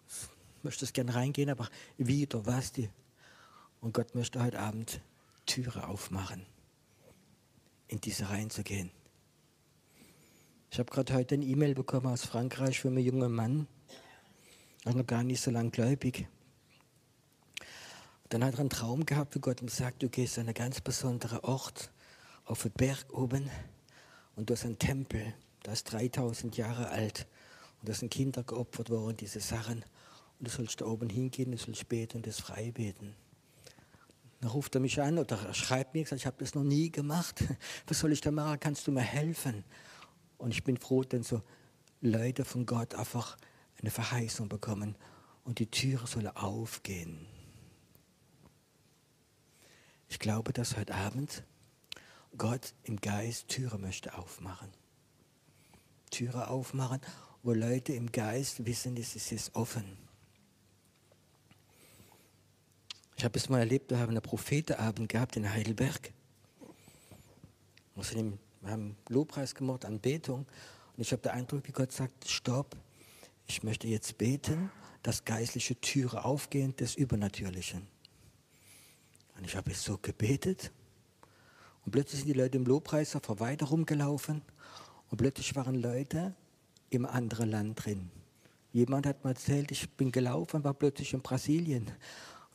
Du 0.07 0.67
möchtest 0.67 0.93
gerne 0.93 1.15
reingehen, 1.15 1.49
aber 1.49 1.67
wie 1.97 2.27
oder 2.27 2.45
was 2.45 2.71
dir. 2.71 2.89
Und 3.81 3.95
Gott 3.95 4.13
möchte 4.13 4.41
heute 4.41 4.59
Abend 4.59 5.01
Türe 5.47 5.87
aufmachen 5.87 6.52
in 7.93 8.01
diese 8.01 8.29
reinzugehen. 8.29 8.89
Ich 10.71 10.79
habe 10.79 10.91
gerade 10.91 11.13
heute 11.13 11.35
eine 11.35 11.45
E-Mail 11.45 11.75
bekommen 11.75 12.07
aus 12.07 12.25
Frankreich 12.25 12.79
für 12.79 12.87
einen 12.87 12.97
jungen 12.97 13.31
Mann, 13.31 13.67
er 14.83 14.95
noch 14.95 15.05
gar 15.05 15.23
nicht 15.23 15.41
so 15.41 15.51
lang 15.51 15.71
gläubig. 15.71 16.27
Dann 18.29 18.43
hat 18.43 18.55
er 18.55 18.61
einen 18.61 18.71
Traum 18.71 19.05
gehabt, 19.05 19.35
wo 19.35 19.39
Gott 19.39 19.61
ihm 19.61 19.67
sagt, 19.67 20.01
du 20.01 20.09
gehst 20.09 20.39
an 20.39 20.45
einen 20.45 20.55
ganz 20.55 20.81
besonderen 20.81 21.39
Ort, 21.41 21.91
auf 22.45 22.63
den 22.63 22.71
Berg 22.71 23.05
oben, 23.11 23.49
und 24.35 24.49
du 24.49 24.55
hast 24.55 24.65
einen 24.65 24.79
Tempel, 24.79 25.35
der 25.63 25.73
ist 25.73 25.83
3000 25.91 26.57
Jahre 26.57 26.89
alt, 26.89 27.27
und 27.79 27.89
da 27.89 27.93
sind 27.93 28.11
Kinder 28.11 28.41
geopfert 28.41 28.89
worden, 28.89 29.17
diese 29.17 29.39
Sachen, 29.39 29.85
und 30.39 30.47
du 30.47 30.49
sollst 30.49 30.81
da 30.81 30.85
oben 30.85 31.09
hingehen, 31.09 31.51
du 31.51 31.57
sollst 31.59 31.87
beten 31.87 32.17
und 32.17 32.25
das 32.25 32.39
frei 32.39 32.71
beten. 32.71 33.15
Dann 34.43 34.51
ruft 34.51 34.75
er 34.75 34.81
mich 34.81 35.01
an 35.01 35.19
oder 35.19 35.39
er 35.41 35.53
schreibt 35.53 35.93
mir, 35.93 36.01
ich 36.01 36.25
habe 36.25 36.35
das 36.39 36.53
noch 36.53 36.65
nie 36.65 36.91
gemacht. 36.91 37.45
Was 37.87 37.99
soll 37.99 38.11
ich 38.11 38.19
da 38.19 38.29
machen? 38.29 38.59
Kannst 38.59 38.85
du 38.85 38.91
mir 38.91 38.99
helfen? 38.99 39.63
Und 40.37 40.51
ich 40.51 40.65
bin 40.65 40.75
froh, 40.75 41.05
denn 41.05 41.23
so 41.23 41.41
Leute 42.01 42.43
von 42.43 42.65
Gott 42.65 42.93
einfach 42.93 43.37
eine 43.79 43.89
Verheißung 43.89 44.49
bekommen 44.49 44.97
und 45.45 45.59
die 45.59 45.71
Türe 45.71 46.05
soll 46.07 46.27
aufgehen. 46.27 47.25
Ich 50.09 50.19
glaube, 50.19 50.51
dass 50.51 50.75
heute 50.75 50.93
Abend 50.93 51.45
Gott 52.37 52.73
im 52.83 52.99
Geist 52.99 53.47
Türe 53.47 53.77
möchte 53.77 54.17
aufmachen. 54.17 54.67
Türe 56.11 56.49
aufmachen, 56.49 56.99
wo 57.43 57.53
Leute 57.53 57.93
im 57.93 58.11
Geist 58.11 58.65
wissen, 58.65 58.97
es 58.97 59.15
ist 59.15 59.31
jetzt 59.31 59.55
offen. 59.55 60.02
Ich 63.23 63.25
habe 63.25 63.39
es 63.39 63.47
mal 63.47 63.59
erlebt, 63.59 63.89
wir 63.89 63.99
haben 63.99 64.09
einen 64.09 64.21
Prophetenabend 64.21 65.07
gehabt 65.07 65.37
in 65.37 65.49
Heidelberg. 65.49 66.11
Wir 67.95 68.37
haben 68.69 68.97
Lobpreis 69.07 69.55
gemacht, 69.55 69.85
Anbetung. 69.85 70.39
Und 70.97 71.01
ich 71.01 71.09
habe 71.13 71.21
den 71.21 71.31
Eindruck, 71.31 71.65
wie 71.65 71.71
Gott 71.71 71.93
sagt, 71.93 72.27
stopp, 72.27 72.75
ich 73.47 73.63
möchte 73.63 73.87
jetzt 73.87 74.17
beten, 74.17 74.69
dass 75.03 75.23
geistliche 75.23 75.79
Türen 75.79 76.19
aufgehen 76.19 76.75
des 76.75 76.95
Übernatürlichen. 76.95 77.87
Und 79.37 79.45
ich 79.45 79.55
habe 79.55 79.71
es 79.71 79.81
so 79.85 79.97
gebetet. 79.97 80.73
Und 81.85 81.93
plötzlich 81.93 82.23
sind 82.23 82.27
die 82.27 82.37
Leute 82.37 82.57
im 82.57 82.65
Lobpreis 82.65 83.15
auf 83.15 83.39
weiter 83.39 83.67
rumgelaufen. 83.67 84.41
Und 85.09 85.17
plötzlich 85.17 85.55
waren 85.55 85.75
Leute 85.75 86.35
im 86.89 87.05
anderen 87.05 87.51
Land 87.51 87.85
drin. 87.85 88.11
Jemand 88.73 89.05
hat 89.05 89.23
mir 89.23 89.29
erzählt, 89.29 89.71
ich 89.71 89.89
bin 89.91 90.11
gelaufen, 90.11 90.65
war 90.65 90.73
plötzlich 90.73 91.13
in 91.13 91.21
Brasilien 91.21 91.89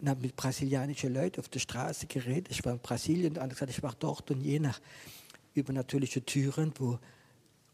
und 0.01 0.09
habe 0.09 0.23
mit 0.23 0.37
brasilianischen 0.37 1.13
Leuten 1.13 1.41
auf 1.41 1.49
der 1.49 1.61
Straße 1.61 2.07
geredet. 2.07 2.49
Ich 2.51 2.65
war 2.65 2.73
in 2.73 2.79
Brasilien 2.79 3.33
und 3.33 3.39
andere 3.39 3.57
gesagt, 3.57 3.71
ich 3.71 3.83
war 3.83 3.95
dort 3.99 4.31
und 4.31 4.41
je 4.41 4.61
nach 4.61 4.81
übernatürliche 5.55 6.25
Türen, 6.25 6.73
wo 6.79 6.99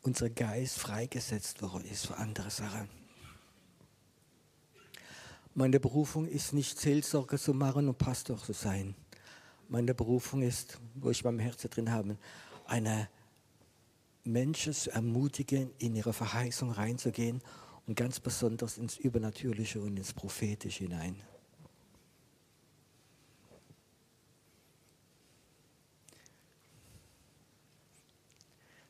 unser 0.02 0.30
Geist 0.30 0.78
freigesetzt 0.78 1.62
worden 1.62 1.84
ist 1.90 2.06
für 2.06 2.16
andere 2.16 2.50
Sachen. 2.50 2.88
Meine 5.54 5.78
Berufung 5.78 6.26
ist 6.26 6.52
nicht 6.52 6.80
Seelsorger 6.80 7.38
zu 7.38 7.54
machen 7.54 7.88
und 7.88 7.98
Pastor 7.98 8.38
zu 8.38 8.52
sein. 8.52 8.94
Meine 9.68 9.94
Berufung 9.94 10.42
ist, 10.42 10.78
wo 10.94 11.10
ich 11.10 11.22
beim 11.22 11.38
Herzen 11.38 11.70
drin 11.70 11.90
habe, 11.90 12.16
eine 12.66 13.08
Menschen 14.24 14.72
zu 14.72 14.90
ermutigen, 14.90 15.70
in 15.78 15.94
ihre 15.94 16.12
Verheißung 16.12 16.70
reinzugehen 16.70 17.40
und 17.86 17.94
ganz 17.94 18.18
besonders 18.18 18.78
ins 18.78 18.96
Übernatürliche 18.96 19.80
und 19.80 19.96
ins 19.96 20.12
Prophetische 20.12 20.84
hinein. 20.84 21.22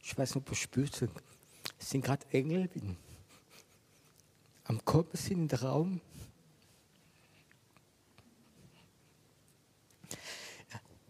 Ich 0.05 0.17
weiß 0.19 0.31
nicht, 0.31 0.37
ob 0.37 0.47
du 0.47 0.55
spürst, 0.55 1.03
es 1.03 1.91
sind 1.91 2.05
gerade 2.05 2.27
Engel 2.31 2.69
am 4.65 4.85
Kommen 4.85 5.09
sind 5.13 5.39
in 5.39 5.49
den 5.49 5.59
Raum. 5.59 6.01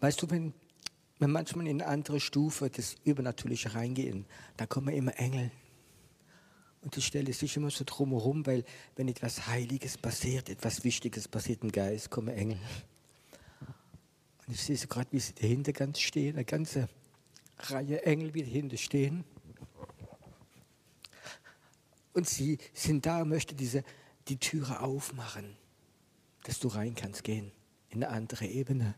Weißt 0.00 0.22
du, 0.22 0.30
wenn 0.30 0.52
wir 1.18 1.28
manchmal 1.28 1.66
in 1.66 1.80
eine 1.80 1.90
andere 1.90 2.20
Stufe 2.20 2.70
des 2.70 2.96
Übernatürlichen 3.04 3.72
reingehen, 3.72 4.26
da 4.56 4.66
kommen 4.66 4.94
immer 4.94 5.18
Engel. 5.18 5.50
Und 6.82 6.96
die 6.96 7.02
stelle 7.02 7.32
sich 7.32 7.56
immer 7.56 7.70
so 7.70 7.84
drumherum, 7.84 8.44
weil 8.46 8.64
wenn 8.96 9.08
etwas 9.08 9.46
Heiliges 9.46 9.96
passiert, 9.98 10.48
etwas 10.48 10.84
Wichtiges 10.84 11.26
passiert 11.26 11.62
im 11.62 11.72
Geist, 11.72 12.10
kommen 12.10 12.34
Engel. 12.36 12.58
Und 14.46 14.54
ich 14.54 14.60
sehe 14.60 14.76
so 14.76 14.86
gerade, 14.86 15.10
wie 15.10 15.20
sie 15.20 15.34
dahinter 15.34 15.72
ganz 15.72 16.00
stehen, 16.00 16.34
eine 16.34 16.44
ganze 16.44 16.88
Reihe 17.58 18.04
Engel, 18.04 18.34
wie 18.34 18.42
dahinter 18.42 18.76
stehen. 18.76 19.24
Und 22.12 22.28
sie 22.28 22.58
sind 22.72 23.06
da 23.06 23.22
und 23.22 23.28
möchten 23.28 23.56
diese, 23.56 23.82
die 24.28 24.38
Türe 24.38 24.80
aufmachen, 24.80 25.56
dass 26.44 26.60
du 26.60 26.68
rein 26.68 26.94
kannst 26.94 27.24
gehen 27.24 27.50
in 27.88 28.04
eine 28.04 28.12
andere 28.12 28.46
Ebene. 28.46 28.94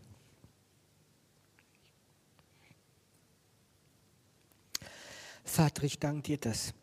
Vater, 5.45 5.85
ich 5.85 5.99
danke 5.99 6.23
dir, 6.23 6.39
dass 6.39 6.75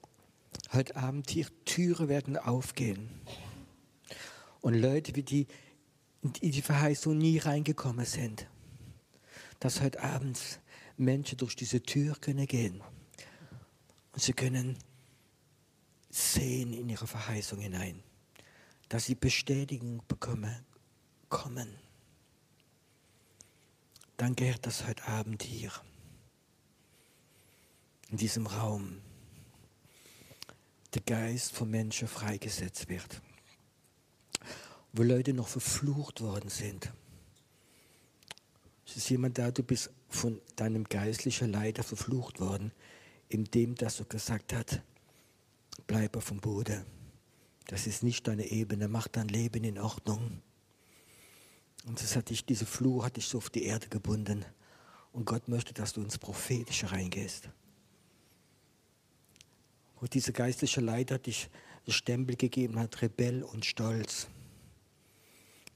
heute 0.71 0.95
Abend 0.95 1.31
die 1.33 1.45
Türen 1.65 2.07
werden 2.07 2.37
aufgehen. 2.37 3.09
Und 4.61 4.75
Leute, 4.75 5.15
wie 5.15 5.23
die 5.23 5.47
in 6.21 6.51
die 6.51 6.61
Verheißung 6.61 7.17
nie 7.17 7.37
reingekommen 7.37 8.05
sind, 8.05 8.47
dass 9.59 9.81
heute 9.81 10.01
Abend 10.01 10.39
Menschen 10.97 11.37
durch 11.37 11.55
diese 11.55 11.81
Tür 11.81 12.15
können 12.15 12.45
gehen. 12.45 12.81
Und 14.11 14.21
sie 14.21 14.33
können 14.33 14.77
sehen 16.09 16.73
in 16.73 16.89
ihre 16.89 17.07
Verheißung 17.07 17.59
hinein, 17.59 18.03
dass 18.89 19.05
sie 19.05 19.15
Bestätigung 19.15 20.03
bekommen, 20.07 20.55
kommen. 21.29 21.75
Danke, 24.17 24.45
Herr, 24.45 24.59
dass 24.59 24.85
heute 24.85 25.07
Abend 25.07 25.41
hier 25.41 25.71
in 28.11 28.17
diesem 28.17 28.45
Raum 28.45 29.01
der 30.93 31.01
Geist 31.01 31.53
von 31.53 31.71
Menschen 31.71 32.07
freigesetzt 32.07 32.87
wird. 32.87 33.21
Wo 34.91 35.01
Leute 35.01 35.33
noch 35.33 35.47
verflucht 35.47 36.21
worden 36.21 36.49
sind. 36.49 36.93
Es 38.85 38.97
ist 38.97 39.09
jemand 39.09 39.39
da, 39.39 39.49
du 39.49 39.63
bist 39.63 39.89
von 40.13 40.39
deinem 40.55 40.83
geistlichen 40.85 41.51
Leiter 41.51 41.83
verflucht 41.83 42.39
worden, 42.39 42.71
indem 43.29 43.75
dass 43.75 43.99
er 43.99 44.05
gesagt 44.05 44.53
hat, 44.53 44.81
bleibe 45.87 46.21
vom 46.21 46.39
Boden. 46.39 46.85
Das 47.67 47.87
ist 47.87 48.03
nicht 48.03 48.27
deine 48.27 48.45
Ebene, 48.45 48.87
mach 48.87 49.07
dein 49.07 49.27
Leben 49.27 49.63
in 49.63 49.79
Ordnung. 49.79 50.41
Und 51.85 52.01
das 52.01 52.15
hat 52.15 52.29
dich, 52.29 52.45
diese 52.45 52.65
Fluch 52.65 53.05
hat 53.05 53.17
dich 53.17 53.27
so 53.27 53.39
auf 53.39 53.49
die 53.49 53.63
Erde 53.63 53.87
gebunden. 53.89 54.45
Und 55.11 55.25
Gott 55.25 55.47
möchte, 55.47 55.73
dass 55.73 55.93
du 55.93 56.01
ins 56.01 56.17
Prophetische 56.17 56.91
reingehst. 56.91 57.49
Und 59.99 60.13
dieser 60.13 60.31
geistliche 60.31 60.81
Leiter 60.81 61.17
dich 61.17 61.49
den 61.87 61.93
Stempel 61.93 62.35
gegeben 62.35 62.79
hat, 62.79 63.01
Rebell 63.01 63.43
und 63.43 63.65
Stolz. 63.65 64.27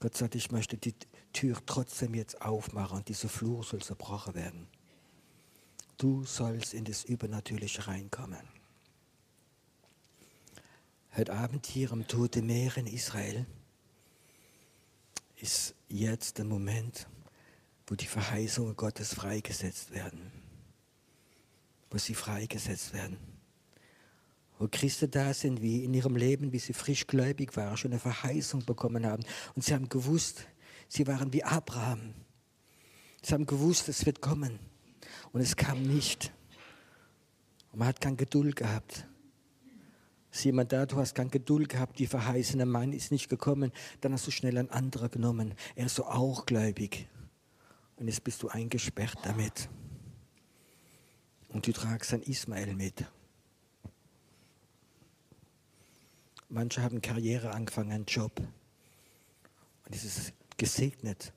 Gott 0.00 0.16
sagt, 0.16 0.34
ich 0.34 0.50
möchte 0.50 0.76
die 0.76 0.94
Tür 1.38 1.56
trotzdem 1.66 2.14
jetzt 2.14 2.42
aufmachen 2.42 2.98
und 2.98 3.08
dieser 3.08 3.28
Fluch 3.28 3.62
soll 3.62 3.80
zerbrochen 3.80 4.34
werden. 4.34 4.66
Du 5.96 6.24
sollst 6.24 6.74
in 6.74 6.84
das 6.84 7.04
Übernatürliche 7.04 7.86
reinkommen. 7.86 8.42
Heute 11.16 11.32
Abend 11.32 11.66
hier 11.66 11.92
am 11.92 12.08
Tote 12.08 12.42
Meer 12.42 12.76
in 12.76 12.88
Israel 12.88 13.46
ist 15.36 15.76
jetzt 15.88 16.38
der 16.38 16.44
Moment, 16.44 17.06
wo 17.86 17.94
die 17.94 18.06
Verheißungen 18.06 18.74
Gottes 18.74 19.14
freigesetzt 19.14 19.92
werden. 19.92 20.32
Wo 21.88 21.98
sie 21.98 22.14
freigesetzt 22.14 22.92
werden 22.92 23.16
wo 24.58 24.66
Christen 24.68 25.08
da 25.10 25.32
sind, 25.32 25.62
wie 25.62 25.84
in 25.84 25.94
ihrem 25.94 26.16
Leben, 26.16 26.52
wie 26.52 26.58
sie 26.58 26.72
frischgläubig 26.72 27.56
waren, 27.56 27.76
schon 27.76 27.92
eine 27.92 28.00
Verheißung 28.00 28.64
bekommen 28.64 29.06
haben. 29.06 29.22
Und 29.54 29.64
sie 29.64 29.72
haben 29.72 29.88
gewusst, 29.88 30.46
sie 30.88 31.06
waren 31.06 31.32
wie 31.32 31.44
Abraham. 31.44 32.14
Sie 33.22 33.34
haben 33.34 33.46
gewusst, 33.46 33.88
es 33.88 34.06
wird 34.06 34.20
kommen. 34.20 34.58
Und 35.32 35.40
es 35.40 35.56
kam 35.56 35.82
nicht. 35.82 36.32
Und 37.72 37.80
man 37.80 37.88
hat 37.88 38.00
keine 38.00 38.16
Geduld 38.16 38.56
gehabt. 38.56 39.06
Ist 40.30 40.44
jemand 40.44 40.72
da, 40.72 40.86
du 40.86 40.96
hast 40.96 41.14
keine 41.14 41.30
Geduld 41.30 41.68
gehabt, 41.68 41.98
die 41.98 42.06
verheißene 42.06 42.66
Mann 42.66 42.92
ist 42.92 43.10
nicht 43.10 43.28
gekommen, 43.28 43.72
dann 44.00 44.12
hast 44.12 44.26
du 44.26 44.30
schnell 44.30 44.58
einen 44.58 44.70
anderen 44.70 45.10
genommen. 45.10 45.54
Er 45.74 45.86
ist 45.86 45.96
so 45.96 46.04
auch 46.04 46.46
gläubig. 46.46 47.08
Und 47.96 48.08
jetzt 48.08 48.24
bist 48.24 48.42
du 48.42 48.48
eingesperrt 48.48 49.18
damit. 49.22 49.68
Und 51.48 51.66
du 51.66 51.72
tragst 51.72 52.12
ein 52.12 52.22
Ismael 52.22 52.74
mit. 52.74 53.04
Manche 56.50 56.82
haben 56.82 57.02
Karriere 57.02 57.50
angefangen, 57.50 57.92
einen 57.92 58.06
Job. 58.06 58.40
Und 59.84 59.94
es 59.94 60.04
ist 60.04 60.32
gesegnet, 60.58 61.32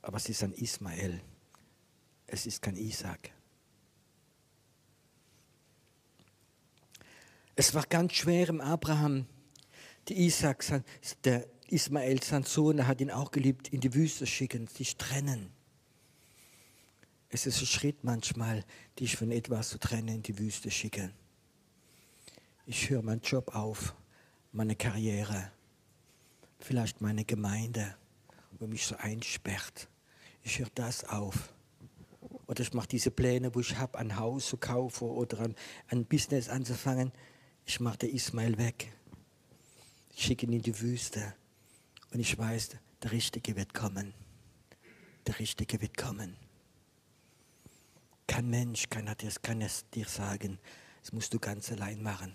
aber 0.00 0.16
es 0.16 0.28
ist 0.30 0.42
ein 0.42 0.52
Ismael. 0.54 1.20
Es 2.26 2.46
ist 2.46 2.62
kein 2.62 2.76
Isaac. 2.76 3.30
Es 7.56 7.74
war 7.74 7.84
ganz 7.84 8.14
schwer 8.14 8.48
im 8.48 8.62
Abraham, 8.62 9.26
die 10.08 10.24
Isaac, 10.24 10.64
der 11.24 11.46
Ismael, 11.68 12.22
sein 12.22 12.44
Sohn, 12.44 12.78
er 12.78 12.86
hat 12.86 13.00
ihn 13.00 13.10
auch 13.10 13.30
geliebt, 13.30 13.68
in 13.68 13.80
die 13.80 13.92
Wüste 13.92 14.26
schicken, 14.26 14.66
sich 14.66 14.96
trennen. 14.96 15.52
Es 17.28 17.46
ist 17.46 17.60
ein 17.60 17.66
Schritt 17.66 18.02
manchmal, 18.02 18.64
dich 18.98 19.16
von 19.16 19.30
etwas 19.30 19.68
zu 19.68 19.78
trennen, 19.78 20.08
in 20.08 20.22
die 20.22 20.38
Wüste 20.38 20.70
schicken. 20.70 21.12
Ich 22.66 22.88
höre 22.88 23.02
meinen 23.02 23.20
Job 23.20 23.54
auf 23.54 23.94
meine 24.52 24.74
Karriere, 24.74 25.52
vielleicht 26.58 27.00
meine 27.00 27.24
Gemeinde, 27.24 27.94
wo 28.60 28.66
mich 28.66 28.86
so 28.86 28.94
einsperrt. 28.96 29.88
Ich 30.42 30.58
höre 30.58 30.70
das 30.74 31.04
auf. 31.04 31.52
Oder 32.46 32.60
ich 32.60 32.72
mache 32.74 32.88
diese 32.88 33.10
Pläne, 33.10 33.54
wo 33.54 33.60
ich 33.60 33.76
habe, 33.76 33.98
ein 33.98 34.16
Haus 34.16 34.48
zu 34.48 34.56
kaufen 34.56 35.08
oder 35.08 35.40
ein, 35.40 35.56
ein 35.88 36.04
Business 36.04 36.48
anzufangen. 36.48 37.12
Ich 37.64 37.80
mache 37.80 37.98
den 37.98 38.14
Ismail 38.14 38.58
weg. 38.58 38.92
Ich 40.14 40.24
schicke 40.24 40.46
ihn 40.46 40.52
in 40.52 40.62
die 40.62 40.78
Wüste. 40.80 41.34
Und 42.12 42.20
ich 42.20 42.36
weiß, 42.36 42.76
der 43.02 43.12
Richtige 43.12 43.56
wird 43.56 43.72
kommen. 43.72 44.12
Der 45.26 45.38
Richtige 45.38 45.80
wird 45.80 45.96
kommen. 45.96 46.36
Kein 48.26 48.50
Mensch 48.50 48.88
kann, 48.90 49.12
kann 49.42 49.60
es 49.62 49.88
dir 49.90 50.06
sagen. 50.06 50.58
Das 51.02 51.12
musst 51.12 51.32
du 51.32 51.38
ganz 51.38 51.72
allein 51.72 52.02
machen. 52.02 52.34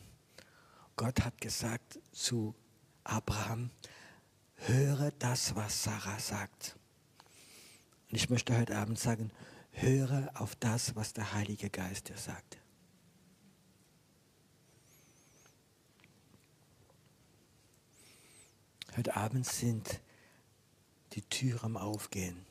Gott 0.95 1.21
hat 1.23 1.39
gesagt 1.39 1.99
zu 2.11 2.55
Abraham, 3.03 3.69
höre 4.67 5.12
das, 5.12 5.56
was 5.56 5.84
Sarah 5.84 6.19
sagt. 6.19 6.78
Und 8.10 8.17
ich 8.17 8.30
möchte 8.30 8.58
heute 8.58 8.78
Abend 8.78 8.99
sagen, 8.99 9.32
höre 9.71 10.30
auf 10.36 10.56
das, 10.56 10.95
was 10.95 11.13
der 11.13 11.34
Heilige 11.34 11.69
Geist 11.69 12.10
dir 12.10 12.17
sagt. 12.17 12.58
Heute 18.95 19.15
Abend 19.15 19.45
sind 19.45 19.99
die 21.13 21.21
Türen 21.21 21.60
am 21.63 21.78
Aufgehen 21.78 22.45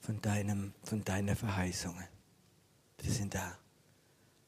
von, 0.00 0.20
deinem, 0.22 0.72
von 0.84 1.04
deiner 1.04 1.36
Verheißungen. 1.36 2.06
Die 3.02 3.10
sind 3.10 3.34
da. 3.34 3.58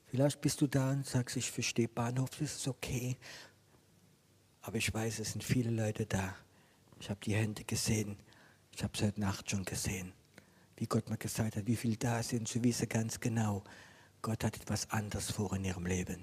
Vielleicht 0.07 0.41
bist 0.41 0.61
du 0.63 0.67
da 0.67 0.93
und 0.93 1.05
sagst, 1.05 1.37
ich 1.37 1.51
verstehe 1.51 1.89
Bahnhof, 1.89 2.31
das 2.31 2.57
ist 2.57 2.69
okay. 2.69 3.19
Aber 4.69 4.77
ich 4.77 4.93
weiß, 4.93 5.21
es 5.21 5.33
sind 5.33 5.43
viele 5.43 5.71
Leute 5.71 6.05
da. 6.05 6.37
Ich 7.01 7.09
habe 7.09 7.19
die 7.25 7.35
Hände 7.35 7.65
gesehen. 7.65 8.19
Ich 8.71 8.83
habe 8.83 8.93
es 8.95 9.03
heute 9.03 9.19
Nacht 9.19 9.51
schon 9.51 9.65
gesehen. 9.65 10.13
Wie 10.77 10.85
Gott 10.85 11.09
mir 11.09 11.17
gesagt 11.17 11.57
hat, 11.57 11.67
wie 11.67 11.75
viele 11.75 11.97
da 11.97 12.23
sind, 12.23 12.49
sie 12.49 12.63
wissen 12.63 12.87
ganz 12.87 13.19
genau, 13.19 13.65
Gott 14.21 14.45
hat 14.45 14.57
etwas 14.57 14.91
anderes 14.91 15.31
vor 15.31 15.55
in 15.57 15.65
ihrem 15.65 15.87
Leben. 15.87 16.23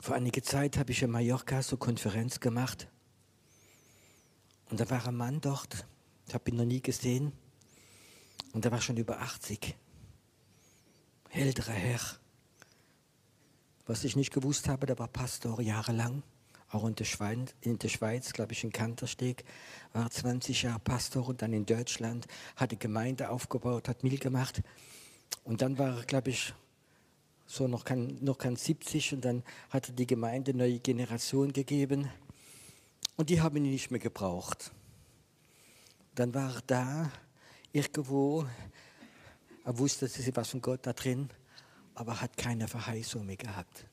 Vor 0.00 0.16
einiger 0.16 0.42
Zeit 0.42 0.76
habe 0.76 0.90
ich 0.90 1.02
in 1.02 1.12
Mallorca 1.12 1.62
so 1.62 1.76
Konferenz 1.76 2.40
gemacht. 2.40 2.88
Und 4.70 4.80
da 4.80 4.90
war 4.90 5.06
ein 5.06 5.14
Mann 5.14 5.40
dort, 5.40 5.86
ich 6.26 6.34
habe 6.34 6.50
ihn 6.50 6.56
noch 6.56 6.64
nie 6.64 6.82
gesehen. 6.82 7.30
Und 8.52 8.64
der 8.64 8.72
war 8.72 8.80
schon 8.80 8.96
über 8.96 9.20
80. 9.20 9.76
Älterer 11.30 11.74
Herr. 11.74 12.00
Was 13.88 14.04
ich 14.04 14.16
nicht 14.16 14.34
gewusst 14.34 14.68
habe, 14.68 14.84
der 14.84 14.98
war 14.98 15.08
Pastor 15.08 15.62
jahrelang, 15.62 16.22
auch 16.68 16.86
in 16.86 16.94
der 16.94 17.06
Schweiz, 17.06 17.54
in 17.62 17.78
der 17.78 17.88
Schweiz 17.88 18.34
glaube 18.34 18.52
ich 18.52 18.62
in 18.62 18.70
Kantersteg, 18.70 19.46
war 19.94 20.10
20 20.10 20.64
Jahre 20.64 20.78
Pastor 20.78 21.26
und 21.26 21.40
dann 21.40 21.54
in 21.54 21.64
Deutschland, 21.64 22.26
hatte 22.56 22.76
Gemeinde 22.76 23.30
aufgebaut, 23.30 23.88
hat 23.88 24.04
Mil 24.04 24.18
gemacht. 24.18 24.60
Und 25.42 25.62
dann 25.62 25.78
war 25.78 25.96
er, 25.96 26.04
glaube 26.04 26.28
ich, 26.28 26.52
so 27.46 27.66
noch 27.66 27.86
kein, 27.86 28.22
noch 28.22 28.36
kein 28.36 28.56
70 28.56 29.14
und 29.14 29.24
dann 29.24 29.42
hat 29.70 29.88
er 29.88 29.94
die 29.94 30.06
Gemeinde 30.06 30.52
neue 30.52 30.80
Generation 30.80 31.54
gegeben 31.54 32.10
und 33.16 33.30
die 33.30 33.40
haben 33.40 33.56
ihn 33.56 33.70
nicht 33.70 33.90
mehr 33.90 34.00
gebraucht. 34.00 34.70
Dann 36.14 36.34
war 36.34 36.56
er 36.56 36.62
da, 36.66 37.10
irgendwo, 37.72 38.44
er 39.64 39.78
wusste, 39.78 40.04
es 40.04 40.18
ist 40.18 40.36
was 40.36 40.50
von 40.50 40.60
Gott 40.60 40.80
da 40.82 40.92
drin, 40.92 41.30
aber 41.98 42.20
hat 42.20 42.36
keine 42.36 42.68
Verheißung 42.68 43.26
mehr 43.26 43.36
gehabt. 43.36 43.86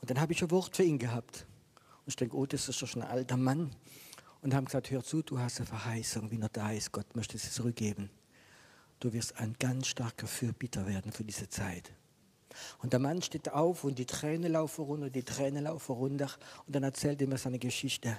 Und 0.00 0.10
dann 0.10 0.20
habe 0.20 0.32
ich 0.32 0.42
ein 0.42 0.50
Wort 0.50 0.76
für 0.76 0.82
ihn 0.82 0.98
gehabt. 0.98 1.46
Und 2.04 2.08
ich 2.08 2.16
denke, 2.16 2.36
oh, 2.36 2.44
das 2.44 2.68
ist 2.68 2.82
doch 2.82 2.88
schon 2.88 3.02
ein 3.02 3.08
alter 3.08 3.36
Mann. 3.36 3.70
Und 4.42 4.54
haben 4.54 4.64
gesagt, 4.64 4.90
hör 4.90 5.04
zu, 5.04 5.22
du 5.22 5.38
hast 5.38 5.58
eine 5.58 5.66
Verheißung, 5.66 6.30
wie 6.32 6.40
er 6.40 6.48
da 6.48 6.72
ist. 6.72 6.90
Gott 6.90 7.14
möchte 7.14 7.38
sie 7.38 7.50
zurückgeben. 7.50 8.10
Du 8.98 9.12
wirst 9.12 9.38
ein 9.38 9.54
ganz 9.58 9.86
starker 9.86 10.26
Fürbitter 10.26 10.86
werden 10.86 11.12
für 11.12 11.22
diese 11.22 11.48
Zeit. 11.48 11.92
Und 12.78 12.92
der 12.92 13.00
Mann 13.00 13.22
steht 13.22 13.50
auf 13.50 13.84
und 13.84 13.98
die 13.98 14.04
Tränen 14.06 14.52
laufen 14.52 14.84
runter, 14.84 15.10
die 15.10 15.22
Tränen 15.22 15.64
laufen 15.64 15.92
runter. 15.92 16.30
Und 16.66 16.74
dann 16.74 16.82
erzählt 16.82 17.20
er 17.20 17.28
mir 17.28 17.38
seine 17.38 17.60
Geschichte. 17.60 18.18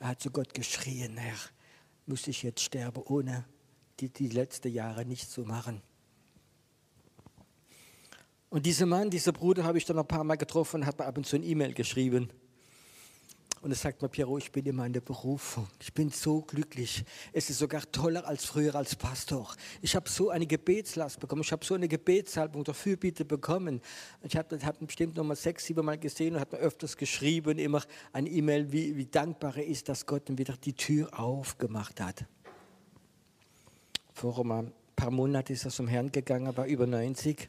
Er 0.00 0.08
hat 0.08 0.20
zu 0.20 0.30
Gott 0.30 0.52
geschrien, 0.52 1.16
Herr, 1.16 1.38
muss 2.06 2.26
ich 2.26 2.42
jetzt 2.42 2.60
sterben, 2.60 3.02
ohne 3.06 3.44
die, 4.00 4.08
die 4.08 4.28
letzten 4.28 4.72
Jahre 4.72 5.04
nicht 5.04 5.30
zu 5.30 5.42
machen. 5.42 5.80
Und 8.50 8.64
dieser 8.64 8.86
Mann, 8.86 9.10
dieser 9.10 9.32
Bruder 9.32 9.64
habe 9.64 9.78
ich 9.78 9.84
dann 9.84 9.98
ein 9.98 10.06
paar 10.06 10.24
Mal 10.24 10.36
getroffen 10.36 10.80
und 10.80 10.86
hat 10.86 10.98
mir 10.98 11.04
ab 11.04 11.18
und 11.18 11.26
zu 11.26 11.36
eine 11.36 11.44
E-Mail 11.44 11.74
geschrieben. 11.74 12.30
Und 13.60 13.72
er 13.72 13.76
sagt 13.76 14.00
mir, 14.02 14.08
Piero, 14.08 14.38
ich 14.38 14.52
bin 14.52 14.64
in 14.66 14.76
meiner 14.76 15.00
Berufung. 15.00 15.66
Ich 15.80 15.92
bin 15.92 16.10
so 16.10 16.42
glücklich. 16.42 17.04
Es 17.32 17.50
ist 17.50 17.58
sogar 17.58 17.82
toller 17.90 18.26
als 18.26 18.44
früher 18.44 18.74
als 18.76 18.94
Pastor. 18.94 19.52
Ich 19.82 19.96
habe 19.96 20.08
so 20.08 20.30
eine 20.30 20.46
Gebetslast 20.46 21.18
bekommen. 21.18 21.42
Ich 21.42 21.50
habe 21.50 21.64
so 21.64 21.74
eine 21.74 21.88
Gebetssalbung 21.88 22.62
der 22.62 22.74
Fürbitte 22.74 23.24
bekommen. 23.24 23.82
Ich 24.22 24.36
habe 24.36 24.58
hab 24.64 24.78
bestimmt 24.78 25.16
noch 25.16 25.24
mal 25.24 25.34
sechs, 25.34 25.64
sieben 25.64 25.84
Mal 25.84 25.98
gesehen 25.98 26.36
und 26.36 26.40
hat 26.40 26.52
mir 26.52 26.58
öfters 26.58 26.96
geschrieben, 26.96 27.58
immer 27.58 27.82
eine 28.12 28.28
E-Mail, 28.28 28.70
wie, 28.70 28.96
wie 28.96 29.06
dankbar 29.06 29.56
er 29.56 29.66
ist, 29.66 29.88
dass 29.88 30.06
Gott 30.06 30.28
ihm 30.30 30.38
wieder 30.38 30.56
die 30.56 30.74
Tür 30.74 31.18
aufgemacht 31.18 32.00
hat. 32.00 32.26
Vor 34.12 34.38
ein 34.38 34.72
paar 34.94 35.10
Monaten 35.10 35.52
ist 35.52 35.64
er 35.64 35.72
zum 35.72 35.88
Herrn 35.88 36.12
gegangen, 36.12 36.56
war 36.56 36.66
über 36.66 36.86
90. 36.86 37.48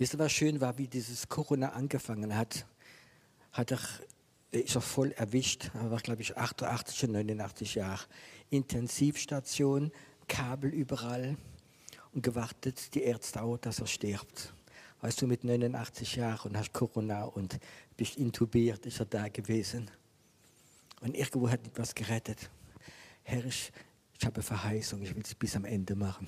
Wisst 0.00 0.14
ihr, 0.14 0.18
was 0.18 0.32
schön 0.32 0.62
war, 0.62 0.78
wie 0.78 0.88
dieses 0.88 1.28
Corona 1.28 1.72
angefangen 1.72 2.34
hat? 2.34 2.64
Hat 3.52 3.70
er 3.70 3.78
ist 4.50 4.74
er 4.74 4.80
voll 4.80 5.12
erwischt. 5.12 5.70
Er 5.74 5.90
war, 5.90 6.00
glaube 6.00 6.22
ich, 6.22 6.38
88, 6.38 7.02
89 7.06 7.74
Jahre. 7.74 8.02
Intensivstation, 8.48 9.92
Kabel 10.26 10.70
überall 10.70 11.36
und 12.14 12.22
gewartet 12.22 12.94
die 12.94 13.02
Ärzte 13.02 13.42
auch, 13.42 13.58
dass 13.58 13.80
er 13.80 13.86
stirbt. 13.86 14.54
Weißt 15.02 15.20
du, 15.20 15.26
mit 15.26 15.44
89 15.44 16.16
Jahren 16.16 16.52
und 16.52 16.56
hast 16.56 16.72
Corona 16.72 17.24
und 17.24 17.58
bist 17.98 18.16
intubiert, 18.16 18.86
ist 18.86 19.00
er 19.00 19.04
da 19.04 19.28
gewesen. 19.28 19.90
Und 21.02 21.14
irgendwo 21.14 21.50
hat 21.50 21.66
etwas 21.66 21.94
gerettet. 21.94 22.48
Herr, 23.22 23.44
ich, 23.44 23.70
ich 24.18 24.24
habe 24.24 24.40
Verheißung, 24.40 25.02
ich 25.02 25.14
will 25.14 25.22
es 25.22 25.34
bis 25.34 25.54
am 25.56 25.66
Ende 25.66 25.94
machen. 25.94 26.26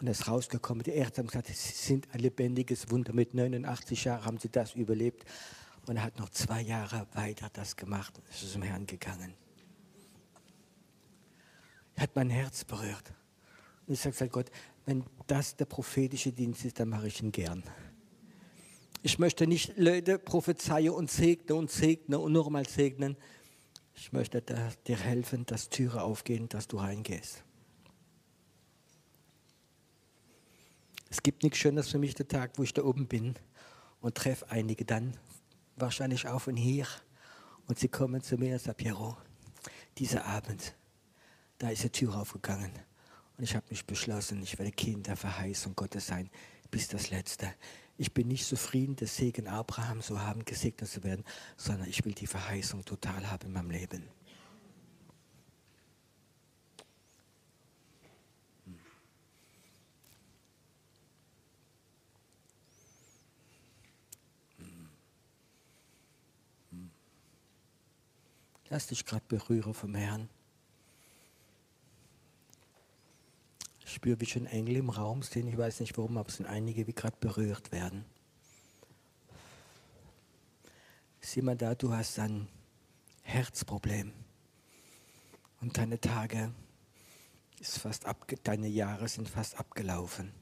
Und 0.00 0.06
er 0.06 0.12
ist 0.12 0.28
rausgekommen. 0.28 0.84
Die 0.84 0.92
Ärzte 0.92 1.20
haben 1.20 1.26
gesagt, 1.26 1.48
sie 1.48 1.54
sind 1.54 2.06
ein 2.12 2.20
lebendiges 2.20 2.90
Wunder. 2.90 3.12
Mit 3.12 3.34
89 3.34 4.04
Jahren 4.04 4.24
haben 4.24 4.38
sie 4.38 4.48
das 4.48 4.74
überlebt. 4.74 5.24
Und 5.86 5.96
er 5.96 6.04
hat 6.04 6.18
noch 6.18 6.28
zwei 6.28 6.60
Jahre 6.60 7.06
weiter 7.14 7.48
das 7.52 7.74
gemacht 7.76 8.16
und 8.16 8.28
ist 8.28 8.52
zum 8.52 8.62
Herrn 8.62 8.86
gegangen. 8.86 9.34
Er 11.96 12.02
hat 12.02 12.14
mein 12.14 12.30
Herz 12.30 12.64
berührt. 12.64 13.12
Und 13.86 13.94
ich 13.94 14.00
sage 14.00 14.28
Gott, 14.28 14.50
wenn 14.86 15.04
das 15.26 15.56
der 15.56 15.64
prophetische 15.64 16.30
Dienst 16.30 16.64
ist, 16.64 16.78
dann 16.78 16.90
mache 16.90 17.08
ich 17.08 17.20
ihn 17.20 17.32
gern. 17.32 17.64
Ich 19.02 19.18
möchte 19.18 19.46
nicht 19.46 19.76
Leute 19.76 20.18
prophezeien 20.18 20.90
und 20.90 21.10
segnen 21.10 21.58
und 21.58 21.70
segnen 21.70 22.20
und 22.20 22.32
nochmal 22.32 22.68
segnen. 22.68 23.16
Ich 23.94 24.12
möchte 24.12 24.42
dir 24.86 24.96
helfen, 24.96 25.44
dass 25.46 25.70
Türe 25.70 26.02
aufgehen, 26.02 26.48
dass 26.48 26.68
du 26.68 26.76
reingehst. 26.76 27.42
Es 31.10 31.22
gibt 31.22 31.42
nichts 31.42 31.58
Schönes 31.58 31.88
für 31.88 31.98
mich, 31.98 32.14
der 32.14 32.28
Tag, 32.28 32.52
wo 32.56 32.62
ich 32.62 32.74
da 32.74 32.82
oben 32.82 33.06
bin 33.06 33.34
und 34.00 34.14
treffe 34.14 34.50
einige 34.50 34.84
dann 34.84 35.16
wahrscheinlich 35.76 36.26
auch 36.28 36.40
von 36.40 36.56
hier. 36.56 36.86
Und 37.66 37.78
sie 37.78 37.88
kommen 37.88 38.22
zu 38.22 38.36
mir 38.36 38.54
und 38.54 38.60
sagen, 38.60 38.76
Piero, 38.76 39.16
dieser 39.96 40.24
Abend, 40.26 40.74
da 41.58 41.70
ist 41.70 41.84
die 41.84 41.90
Tür 41.90 42.16
aufgegangen. 42.16 42.72
Und 43.36 43.44
ich 43.44 43.54
habe 43.54 43.66
mich 43.70 43.86
beschlossen, 43.86 44.42
ich 44.42 44.58
werde 44.58 44.72
Kind 44.72 45.06
der 45.06 45.16
Verheißung 45.16 45.74
Gottes 45.76 46.06
sein, 46.06 46.30
bis 46.70 46.88
das 46.88 47.10
Letzte. 47.10 47.54
Ich 47.96 48.12
bin 48.12 48.28
nicht 48.28 48.46
zufrieden, 48.46 48.96
das 48.96 49.16
Segen 49.16 49.48
Abraham 49.48 50.02
so 50.02 50.20
haben, 50.20 50.44
gesegnet 50.44 50.90
zu 50.90 51.02
werden, 51.04 51.24
sondern 51.56 51.88
ich 51.88 52.04
will 52.04 52.12
die 52.12 52.26
Verheißung 52.26 52.84
total 52.84 53.30
haben 53.30 53.46
in 53.46 53.52
meinem 53.52 53.70
Leben. 53.70 54.17
Lass 68.70 68.88
dich 68.88 69.04
gerade 69.04 69.24
berühren 69.28 69.72
vom 69.74 69.94
Herrn. 69.94 70.28
Ich 73.84 73.94
spüre, 73.94 74.20
wie 74.20 74.26
schon 74.26 74.46
Engel 74.46 74.76
im 74.76 74.90
Raum 74.90 75.22
sind. 75.22 75.48
Ich 75.48 75.56
weiß 75.56 75.80
nicht 75.80 75.96
warum, 75.96 76.18
aber 76.18 76.28
es 76.28 76.36
sind 76.36 76.46
einige, 76.46 76.84
die 76.84 76.94
gerade 76.94 77.16
berührt 77.18 77.72
werden. 77.72 78.04
Sieh 81.20 81.42
mal 81.42 81.56
da, 81.56 81.74
du 81.74 81.92
hast 81.92 82.18
ein 82.18 82.48
Herzproblem. 83.22 84.12
Und 85.60 85.76
deine 85.76 86.00
Tage 86.00 86.52
ist 87.60 87.78
fast 87.78 88.06
abge 88.06 88.36
deine 88.36 88.68
Jahre 88.68 89.08
sind 89.08 89.28
fast 89.28 89.58
abgelaufen. 89.58 90.32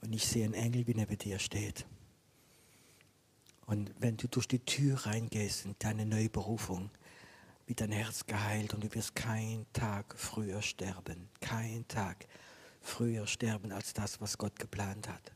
Und 0.00 0.12
ich 0.12 0.26
sehe 0.26 0.44
einen 0.44 0.54
Engel, 0.54 0.86
wie 0.86 0.92
er 0.92 1.06
bei 1.06 1.16
dir 1.16 1.38
steht. 1.38 1.86
Und 3.68 3.92
wenn 3.98 4.16
du 4.16 4.28
durch 4.28 4.48
die 4.48 4.60
Tür 4.60 4.96
reingehst 5.04 5.66
in 5.66 5.76
deine 5.78 6.06
neue 6.06 6.30
Berufung, 6.30 6.90
wird 7.66 7.82
dein 7.82 7.92
Herz 7.92 8.24
geheilt 8.24 8.72
und 8.72 8.82
du 8.82 8.94
wirst 8.94 9.14
keinen 9.14 9.70
Tag 9.74 10.14
früher 10.16 10.62
sterben. 10.62 11.28
Kein 11.42 11.86
Tag 11.86 12.26
früher 12.80 13.26
sterben 13.26 13.70
als 13.70 13.92
das, 13.92 14.22
was 14.22 14.38
Gott 14.38 14.58
geplant 14.58 15.06
hat. 15.06 15.32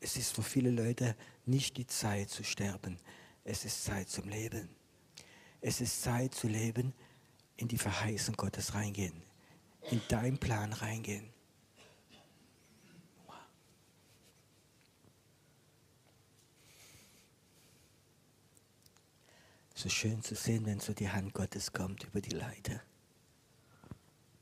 Es 0.00 0.16
ist 0.16 0.34
für 0.34 0.42
viele 0.42 0.72
Leute 0.72 1.14
nicht 1.46 1.76
die 1.76 1.86
Zeit 1.86 2.30
zu 2.30 2.42
sterben. 2.42 2.98
Es 3.44 3.64
ist 3.64 3.84
Zeit 3.84 4.08
zum 4.08 4.28
Leben. 4.28 4.68
Es 5.60 5.80
ist 5.80 6.02
Zeit 6.02 6.34
zu 6.34 6.48
leben, 6.48 6.92
in 7.56 7.68
die 7.68 7.78
Verheißung 7.78 8.34
Gottes 8.34 8.74
reingehen, 8.74 9.22
in 9.92 10.00
deinen 10.08 10.38
Plan 10.38 10.72
reingehen. 10.72 11.30
So 19.78 19.88
schön 19.88 20.20
zu 20.22 20.34
sehen, 20.34 20.66
wenn 20.66 20.80
so 20.80 20.92
die 20.92 21.08
Hand 21.08 21.32
Gottes 21.34 21.72
kommt 21.72 22.02
über 22.02 22.20
die 22.20 22.34
Leute. 22.34 22.80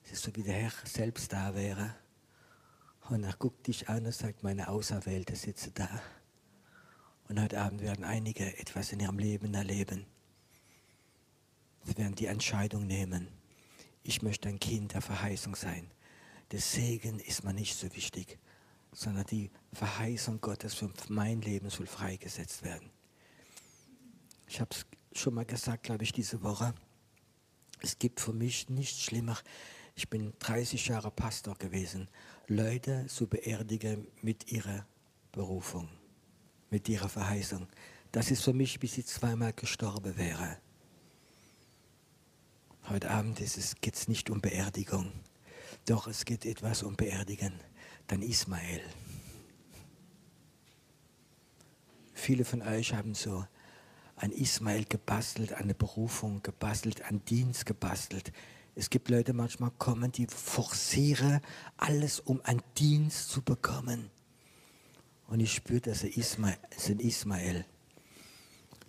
Es 0.02 0.12
ist 0.12 0.22
so, 0.22 0.34
wie 0.34 0.42
der 0.42 0.54
Herr 0.54 0.72
selbst 0.84 1.30
da 1.30 1.54
wäre. 1.54 1.94
Und 3.10 3.22
er 3.22 3.34
guckt 3.34 3.66
dich 3.66 3.86
an 3.90 4.06
und 4.06 4.14
sagt, 4.14 4.42
meine 4.42 4.68
Auserwählte 4.68 5.36
sitze 5.36 5.72
da. 5.72 6.00
Und 7.28 7.38
heute 7.38 7.60
Abend 7.60 7.82
werden 7.82 8.02
einige 8.02 8.58
etwas 8.58 8.92
in 8.92 9.00
ihrem 9.00 9.18
Leben 9.18 9.52
erleben. 9.52 10.06
Sie 11.84 11.98
werden 11.98 12.14
die 12.14 12.26
Entscheidung 12.26 12.86
nehmen. 12.86 13.28
Ich 14.04 14.22
möchte 14.22 14.48
ein 14.48 14.58
Kind 14.58 14.94
der 14.94 15.02
Verheißung 15.02 15.54
sein. 15.54 15.90
Der 16.50 16.60
Segen 16.60 17.20
ist 17.20 17.44
mir 17.44 17.52
nicht 17.52 17.76
so 17.76 17.94
wichtig, 17.94 18.38
sondern 18.90 19.26
die 19.26 19.50
Verheißung 19.74 20.40
Gottes 20.40 20.74
für 20.74 20.90
mein 21.08 21.42
Leben 21.42 21.68
soll 21.68 21.86
freigesetzt 21.86 22.62
werden. 22.62 22.88
Ich 24.48 24.60
habe 24.60 24.70
es 24.72 24.86
schon 25.18 25.34
mal 25.34 25.44
gesagt, 25.44 25.84
glaube 25.84 26.04
ich, 26.04 26.12
diese 26.12 26.42
Woche. 26.42 26.74
Es 27.80 27.98
gibt 27.98 28.20
für 28.20 28.32
mich 28.32 28.68
nichts 28.68 29.02
schlimmer. 29.02 29.38
Ich 29.94 30.08
bin 30.08 30.32
30 30.38 30.88
Jahre 30.88 31.10
Pastor 31.10 31.54
gewesen. 31.56 32.08
Leute 32.48 33.06
zu 33.08 33.26
beerdigen 33.26 34.06
mit 34.22 34.52
ihrer 34.52 34.86
Berufung, 35.32 35.88
mit 36.70 36.88
ihrer 36.88 37.08
Verheißung. 37.08 37.66
Das 38.12 38.30
ist 38.30 38.42
für 38.42 38.52
mich, 38.52 38.80
wie 38.82 38.86
sie 38.86 39.04
zweimal 39.04 39.52
gestorben 39.52 40.16
wäre. 40.16 40.58
Heute 42.88 43.10
Abend 43.10 43.38
geht 43.80 43.94
es 43.94 44.08
nicht 44.08 44.30
um 44.30 44.40
Beerdigung, 44.40 45.12
doch 45.86 46.06
es 46.06 46.24
geht 46.24 46.46
etwas 46.46 46.82
um 46.82 46.94
Beerdigen. 46.94 47.52
Dann 48.06 48.22
Ismael. 48.22 48.82
Viele 52.14 52.44
von 52.44 52.62
euch 52.62 52.94
haben 52.94 53.14
so 53.14 53.44
an 54.16 54.32
Ismael 54.32 54.84
gebastelt, 54.84 55.52
an 55.52 55.64
eine 55.64 55.74
Berufung 55.74 56.42
gebastelt, 56.42 57.02
an 57.02 57.22
Dienst 57.26 57.66
gebastelt. 57.66 58.32
Es 58.74 58.90
gibt 58.90 59.08
Leute, 59.08 59.32
manchmal 59.32 59.70
kommen, 59.78 60.12
die 60.12 60.26
forcieren 60.26 61.40
alles, 61.76 62.20
um 62.20 62.40
einen 62.44 62.62
Dienst 62.76 63.30
zu 63.30 63.42
bekommen. 63.42 64.10
Und 65.28 65.40
ich 65.40 65.54
spüre, 65.54 65.80
dass 65.80 66.04
er 66.04 66.16
Ismael. 66.16 67.64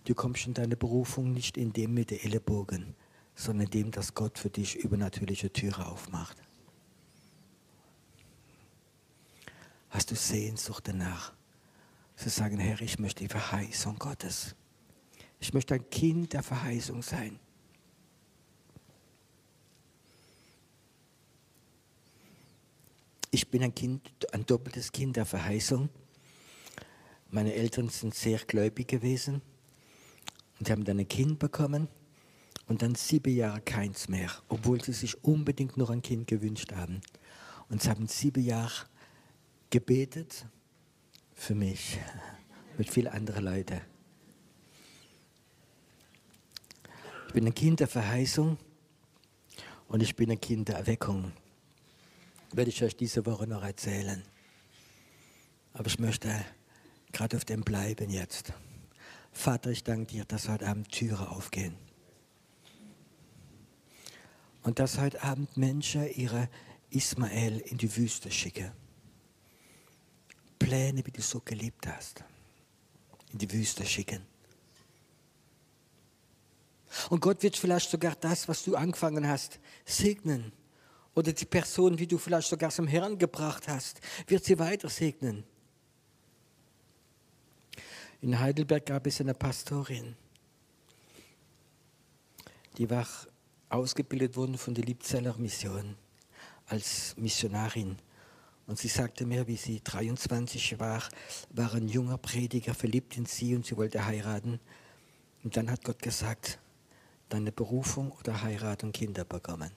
Du 0.04 0.14
kommst 0.14 0.46
in 0.46 0.54
deine 0.54 0.76
Berufung 0.76 1.32
nicht 1.32 1.56
in 1.56 1.72
dem 1.72 1.94
mit 1.94 2.10
den 2.10 2.20
Ellenbogen, 2.20 2.94
sondern 3.34 3.66
in 3.66 3.70
dem, 3.70 3.90
dass 3.90 4.14
Gott 4.14 4.38
für 4.38 4.50
dich 4.50 4.76
übernatürliche 4.76 5.52
Türen 5.52 5.82
aufmacht. 5.82 6.36
Hast 9.90 10.10
du 10.10 10.14
Sehnsucht 10.14 10.88
danach, 10.88 11.32
zu 12.16 12.28
sagen, 12.28 12.58
Herr, 12.58 12.80
ich 12.80 12.98
möchte 12.98 13.24
die 13.24 13.28
Verheißung 13.28 13.98
Gottes. 13.98 14.54
Ich 15.40 15.54
möchte 15.54 15.74
ein 15.74 15.88
Kind 15.90 16.32
der 16.32 16.42
Verheißung 16.42 17.02
sein. 17.02 17.38
Ich 23.30 23.48
bin 23.48 23.62
ein 23.62 23.74
Kind, 23.74 24.02
ein 24.32 24.46
doppeltes 24.46 24.90
Kind 24.90 25.16
der 25.16 25.26
Verheißung. 25.26 25.90
Meine 27.30 27.52
Eltern 27.52 27.88
sind 27.90 28.14
sehr 28.14 28.38
gläubig 28.38 28.88
gewesen 28.88 29.42
und 30.58 30.70
haben 30.70 30.84
dann 30.84 30.98
ein 30.98 31.08
Kind 31.08 31.38
bekommen 31.38 31.88
und 32.66 32.82
dann 32.82 32.94
sieben 32.94 33.34
Jahre 33.34 33.60
keins 33.60 34.08
mehr, 34.08 34.30
obwohl 34.48 34.82
sie 34.82 34.92
sich 34.92 35.22
unbedingt 35.22 35.76
noch 35.76 35.90
ein 35.90 36.02
Kind 36.02 36.26
gewünscht 36.26 36.72
haben. 36.72 37.00
Und 37.68 37.82
sie 37.82 37.90
haben 37.90 38.06
sieben 38.06 38.42
Jahre 38.42 38.86
gebetet 39.70 40.46
für 41.34 41.54
mich 41.54 41.98
mit 42.78 42.88
vielen 42.88 43.08
anderen 43.08 43.44
Leuten. 43.44 43.80
Ich 47.28 47.34
bin 47.34 47.46
ein 47.46 47.54
Kind 47.54 47.80
der 47.80 47.88
Verheißung 47.88 48.56
und 49.88 50.02
ich 50.02 50.16
bin 50.16 50.30
ein 50.30 50.40
Kind 50.40 50.70
der 50.70 50.76
Erweckung. 50.76 51.30
Werde 52.52 52.70
ich 52.70 52.82
euch 52.82 52.96
diese 52.96 53.26
Woche 53.26 53.46
noch 53.46 53.62
erzählen. 53.62 54.22
Aber 55.74 55.88
ich 55.88 55.98
möchte 55.98 56.34
gerade 57.12 57.36
auf 57.36 57.44
dem 57.44 57.60
bleiben 57.60 58.08
jetzt. 58.08 58.54
Vater, 59.30 59.70
ich 59.70 59.84
danke 59.84 60.06
dir, 60.06 60.24
dass 60.24 60.48
heute 60.48 60.66
Abend 60.66 60.90
Türen 60.90 61.26
aufgehen. 61.26 61.76
Und 64.62 64.78
dass 64.78 64.98
heute 64.98 65.22
Abend 65.22 65.54
Menschen 65.54 66.10
ihre 66.10 66.48
Ismael 66.88 67.58
in 67.58 67.76
die 67.76 67.94
Wüste 67.94 68.30
schicken. 68.30 68.72
Pläne, 70.58 71.04
wie 71.04 71.10
du 71.10 71.20
so 71.20 71.40
geliebt 71.40 71.86
hast, 71.86 72.24
in 73.34 73.38
die 73.38 73.52
Wüste 73.52 73.84
schicken. 73.84 74.22
Und 77.10 77.20
Gott 77.20 77.42
wird 77.42 77.56
vielleicht 77.56 77.90
sogar 77.90 78.14
das, 78.16 78.48
was 78.48 78.64
du 78.64 78.76
angefangen 78.76 79.26
hast, 79.26 79.58
segnen. 79.84 80.52
Oder 81.14 81.32
die 81.32 81.44
Person, 81.46 81.96
die 81.96 82.06
du 82.06 82.18
vielleicht 82.18 82.48
sogar 82.48 82.70
zum 82.70 82.86
Herrn 82.86 83.18
gebracht 83.18 83.68
hast, 83.68 84.00
wird 84.26 84.44
sie 84.44 84.58
weiter 84.58 84.88
segnen. 84.88 85.44
In 88.20 88.38
Heidelberg 88.38 88.86
gab 88.86 89.06
es 89.06 89.20
eine 89.20 89.34
Pastorin, 89.34 90.16
die 92.76 92.90
war 92.90 93.06
ausgebildet 93.68 94.36
worden 94.36 94.58
von 94.58 94.74
der 94.74 94.84
Liebzeller 94.84 95.36
Mission 95.38 95.96
als 96.66 97.14
Missionarin. 97.16 97.98
Und 98.66 98.78
sie 98.78 98.88
sagte 98.88 99.24
mir, 99.24 99.46
wie 99.46 99.56
sie 99.56 99.80
23 99.82 100.78
war, 100.78 101.02
war 101.50 101.74
ein 101.74 101.88
junger 101.88 102.18
Prediger 102.18 102.74
verliebt 102.74 103.16
in 103.16 103.24
sie 103.24 103.54
und 103.54 103.64
sie 103.64 103.76
wollte 103.76 104.04
heiraten. 104.04 104.60
Und 105.42 105.56
dann 105.56 105.70
hat 105.70 105.84
Gott 105.84 106.02
gesagt, 106.02 106.58
deine 107.28 107.52
Berufung 107.52 108.12
oder 108.12 108.42
Heirat 108.42 108.84
und 108.84 108.92
Kinder 108.92 109.24
bekommen. 109.24 109.70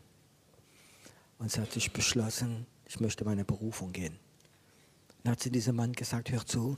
Und 1.38 1.52
sie 1.52 1.62
hat 1.62 1.72
sich 1.72 1.92
beschlossen, 1.92 2.68
ich 2.86 3.00
möchte 3.00 3.26
meine 3.26 3.46
Berufung 3.46 3.92
gehen. 3.92 4.20
Dann 5.24 5.34
hat 5.34 5.42
sie 5.42 5.52
diesem 5.52 5.76
Mann 5.76 5.94
gesagt, 5.94 6.32
hör 6.32 6.46
zu, 6.46 6.78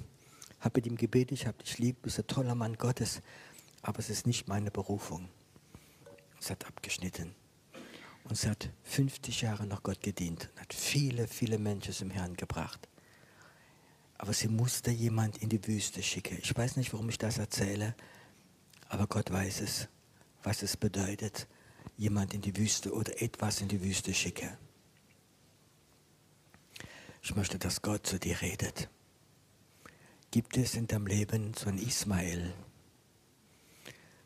habe 0.59 0.77
mit 0.77 0.87
ihm 0.87 0.95
gebetet, 0.95 1.39
ich 1.39 1.47
habe 1.47 1.61
dich 1.63 1.77
lieb, 1.79 1.97
du 1.97 2.01
bist 2.03 2.19
ein 2.19 2.27
toller 2.27 2.55
Mann 2.55 2.77
Gottes, 2.77 3.21
aber 3.81 3.99
es 3.99 4.09
ist 4.09 4.25
nicht 4.25 4.47
meine 4.47 4.71
Berufung. 4.71 5.29
Sie 6.39 6.51
hat 6.51 6.65
abgeschnitten. 6.65 7.35
Und 8.25 8.37
sie 8.37 8.49
hat 8.49 8.69
50 8.83 9.41
Jahre 9.41 9.65
noch 9.65 9.83
Gott 9.83 10.01
gedient 10.01 10.49
und 10.53 10.61
hat 10.61 10.73
viele, 10.73 11.27
viele 11.27 11.57
Menschen 11.57 11.93
zum 11.93 12.09
Herrn 12.09 12.35
gebracht. 12.35 12.87
Aber 14.17 14.31
sie 14.31 14.47
musste 14.47 14.91
jemand 14.91 15.37
in 15.39 15.49
die 15.49 15.65
Wüste 15.67 16.01
schicken. 16.01 16.37
Ich 16.41 16.55
weiß 16.55 16.77
nicht, 16.77 16.93
warum 16.93 17.09
ich 17.09 17.17
das 17.17 17.37
erzähle, 17.37 17.95
aber 18.87 19.07
Gott 19.07 19.31
weiß 19.31 19.61
es, 19.61 19.89
was 20.43 20.61
es 20.61 20.77
bedeutet, 20.77 21.47
jemand 21.97 22.33
in 22.33 22.41
die 22.41 22.55
Wüste 22.57 22.93
oder 22.93 23.21
etwas 23.21 23.61
in 23.61 23.67
die 23.67 23.81
Wüste 23.81 24.13
schicken. 24.13 24.49
Ich 27.21 27.35
möchte, 27.35 27.57
dass 27.57 27.81
Gott 27.81 28.05
zu 28.05 28.19
dir 28.19 28.41
redet. 28.41 28.89
Gibt 30.31 30.57
es 30.57 30.75
in 30.75 30.87
deinem 30.87 31.07
Leben 31.07 31.53
so 31.53 31.69
einen 31.69 31.77
Ismael? 31.77 32.53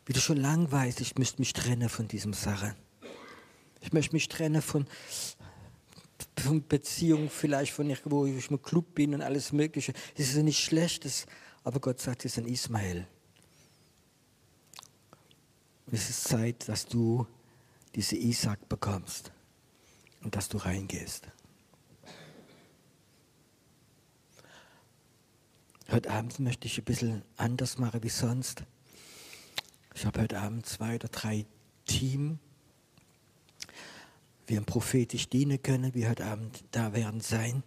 Wie 0.06 0.12
du 0.12 0.20
schon 0.20 0.38
lang 0.38 0.72
weißt, 0.72 1.00
ich 1.00 1.16
müsste 1.16 1.38
mich 1.38 1.52
trennen 1.52 1.88
von 1.88 2.08
diesem 2.08 2.32
Sache. 2.32 2.74
Ich 3.80 3.92
möchte 3.92 4.14
mich 4.14 4.28
trennen 4.28 4.62
von, 4.62 4.86
von 6.36 6.66
Beziehungen, 6.66 7.28
vielleicht 7.28 7.72
von 7.72 7.88
irgendwo, 7.88 8.22
wo 8.22 8.26
ich 8.26 8.50
im 8.50 8.60
Club 8.62 8.94
bin 8.94 9.14
und 9.14 9.22
alles 9.22 9.52
Mögliche. 9.52 9.92
Das 10.16 10.28
ist 10.28 10.36
nicht 10.36 10.64
Schlechtes, 10.64 11.26
aber 11.62 11.78
Gott 11.78 12.00
sagt, 12.00 12.24
es 12.24 12.32
ist 12.32 12.38
ein 12.38 12.50
Ismael. 12.50 13.06
Es 15.90 16.10
ist 16.10 16.24
Zeit, 16.24 16.68
dass 16.68 16.84
du 16.84 17.26
diese 17.94 18.16
Isaac 18.16 18.68
bekommst 18.68 19.32
und 20.22 20.36
dass 20.36 20.50
du 20.50 20.58
reingehst. 20.58 21.28
Heute 25.90 26.10
Abend 26.10 26.38
möchte 26.40 26.66
ich 26.66 26.76
ein 26.76 26.84
bisschen 26.84 27.22
anders 27.38 27.78
machen 27.78 28.02
wie 28.02 28.10
sonst. 28.10 28.64
Ich 29.94 30.04
habe 30.04 30.20
heute 30.20 30.38
Abend 30.38 30.66
zwei 30.66 30.96
oder 30.96 31.08
drei 31.08 31.46
Team, 31.86 32.38
wir 34.46 34.60
prophetisch 34.60 35.30
dienen 35.30 35.62
können, 35.62 35.94
wie 35.94 36.06
heute 36.06 36.26
Abend 36.26 36.64
da 36.70 36.92
werden 36.92 37.22
sein. 37.22 37.62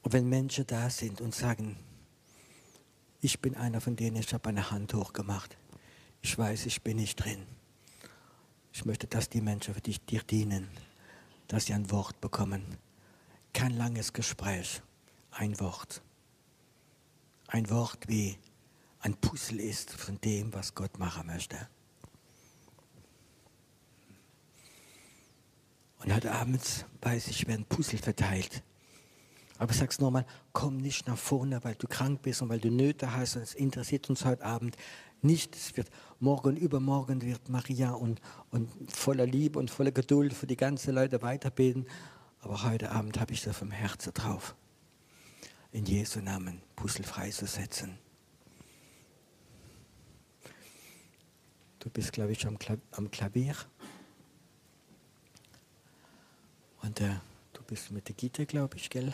Und 0.00 0.14
wenn 0.14 0.30
Menschen 0.30 0.66
da 0.66 0.88
sind 0.88 1.20
und 1.20 1.34
sagen, 1.34 1.76
ich 3.20 3.40
bin 3.40 3.54
einer 3.54 3.82
von 3.82 3.96
denen, 3.96 4.16
ich 4.16 4.32
habe 4.32 4.48
eine 4.48 4.70
Hand 4.70 4.94
hochgemacht. 4.94 5.58
Ich 6.22 6.38
weiß, 6.38 6.66
ich 6.66 6.82
bin 6.82 6.96
nicht 6.96 7.16
drin. 7.16 7.46
Ich 8.72 8.84
möchte, 8.84 9.06
dass 9.06 9.28
die 9.28 9.40
Menschen 9.40 9.74
für 9.74 9.80
dich 9.80 10.00
dir 10.04 10.22
dienen, 10.22 10.68
dass 11.48 11.66
sie 11.66 11.74
ein 11.74 11.90
Wort 11.90 12.20
bekommen. 12.20 12.64
Kein 13.52 13.76
langes 13.76 14.12
Gespräch, 14.12 14.80
ein 15.30 15.60
Wort 15.60 16.02
ein 17.52 17.68
Wort 17.68 18.08
wie 18.08 18.38
ein 19.00 19.14
Puzzle 19.14 19.60
ist 19.60 19.90
von 19.90 20.18
dem, 20.22 20.54
was 20.54 20.74
Gott 20.74 20.98
machen 20.98 21.26
möchte. 21.26 21.68
Und 25.98 26.14
heute 26.14 26.32
Abend 26.32 26.86
weiß 27.02 27.28
ich, 27.28 27.46
werden 27.46 27.66
Puzzle 27.66 27.98
verteilt. 27.98 28.62
Aber 29.58 29.70
ich 29.70 29.78
sage 29.78 29.90
es 29.90 30.00
nochmal, 30.00 30.24
komm 30.52 30.78
nicht 30.78 31.06
nach 31.06 31.18
vorne, 31.18 31.62
weil 31.62 31.74
du 31.74 31.86
krank 31.86 32.22
bist 32.22 32.42
und 32.42 32.48
weil 32.48 32.58
du 32.58 32.70
Nöte 32.70 33.14
hast. 33.14 33.36
Und 33.36 33.42
es 33.42 33.54
interessiert 33.54 34.08
uns 34.08 34.24
heute 34.24 34.44
Abend 34.44 34.76
nicht. 35.24 35.56
Es 35.56 35.76
wird 35.76 35.88
morgen, 36.20 36.56
übermorgen 36.56 37.22
wird 37.22 37.48
Maria 37.48 37.92
und, 37.92 38.20
und 38.50 38.70
voller 38.92 39.26
Liebe 39.26 39.58
und 39.58 39.70
voller 39.70 39.92
Geduld 39.92 40.34
für 40.34 40.46
die 40.46 40.56
ganzen 40.56 40.94
Leute 40.94 41.22
weiterbeten. 41.22 41.86
Aber 42.40 42.62
heute 42.64 42.90
Abend 42.90 43.20
habe 43.20 43.32
ich 43.32 43.42
das 43.42 43.56
vom 43.56 43.70
Herzen 43.70 44.12
drauf 44.14 44.54
in 45.72 45.86
Jesu 45.86 46.20
Namen 46.20 46.60
Puzzle 46.76 47.04
freizusetzen. 47.04 47.98
Du 51.78 51.90
bist, 51.90 52.12
glaube 52.12 52.32
ich, 52.32 52.46
am, 52.46 53.10
Klavier. 53.10 53.56
Und 56.82 57.00
äh, 57.00 57.16
du 57.52 57.62
bist 57.62 57.90
mit 57.90 58.06
der 58.06 58.14
Gitte, 58.14 58.46
glaube 58.46 58.76
ich, 58.76 58.88
gell? 58.88 59.12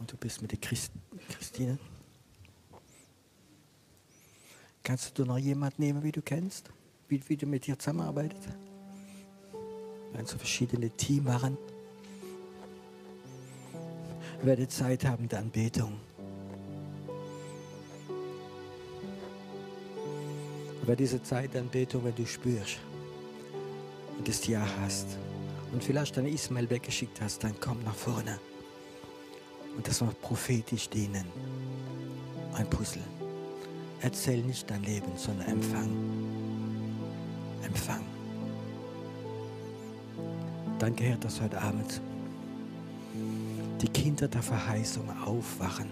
Und 0.00 0.10
du 0.10 0.16
bist 0.16 0.42
mit 0.42 0.50
der 0.50 0.58
Christ 0.58 0.92
Christine. 1.28 1.78
Kannst 4.88 5.18
du 5.18 5.26
noch 5.26 5.36
jemanden 5.36 5.82
nehmen, 5.82 6.02
wie 6.02 6.12
du 6.12 6.22
kennst? 6.22 6.70
Wie, 7.08 7.20
wie 7.28 7.36
du 7.36 7.44
mit 7.44 7.66
dir 7.66 7.78
zusammenarbeitest? 7.78 8.48
Wenn 10.14 10.24
so 10.24 10.38
verschiedene 10.38 10.88
Teams 10.88 11.26
machen. 11.26 11.58
werde 14.42 14.66
Zeit 14.66 15.04
haben 15.04 15.28
der 15.28 15.40
Anbetung. 15.40 16.00
Aber 20.82 20.96
diese 20.96 21.22
Zeit 21.22 21.52
der 21.52 21.60
Anbetung, 21.60 22.02
wenn 22.04 22.14
du 22.14 22.24
spürst 22.24 22.78
und 24.16 24.26
das 24.26 24.46
Ja 24.46 24.66
hast 24.80 25.18
und 25.70 25.84
vielleicht 25.84 26.16
deinen 26.16 26.32
Ismael 26.32 26.70
weggeschickt 26.70 27.20
hast, 27.20 27.44
dann 27.44 27.52
komm 27.60 27.84
nach 27.84 27.94
vorne. 27.94 28.40
Und 29.76 29.86
das 29.86 30.00
wird 30.00 30.18
prophetisch 30.22 30.88
dienen. 30.88 31.26
Ein 32.54 32.70
Puzzle. 32.70 33.02
Erzähl 34.00 34.42
nicht 34.42 34.70
dein 34.70 34.82
Leben, 34.84 35.10
sondern 35.16 35.48
empfang. 35.48 35.90
Empfang. 37.62 38.02
Danke, 40.78 41.04
Herr, 41.04 41.16
dass 41.16 41.40
heute 41.40 41.60
Abend 41.60 42.00
die 43.80 43.88
Kinder 43.88 44.28
der 44.28 44.42
Verheißung 44.42 45.08
aufwachen. 45.24 45.86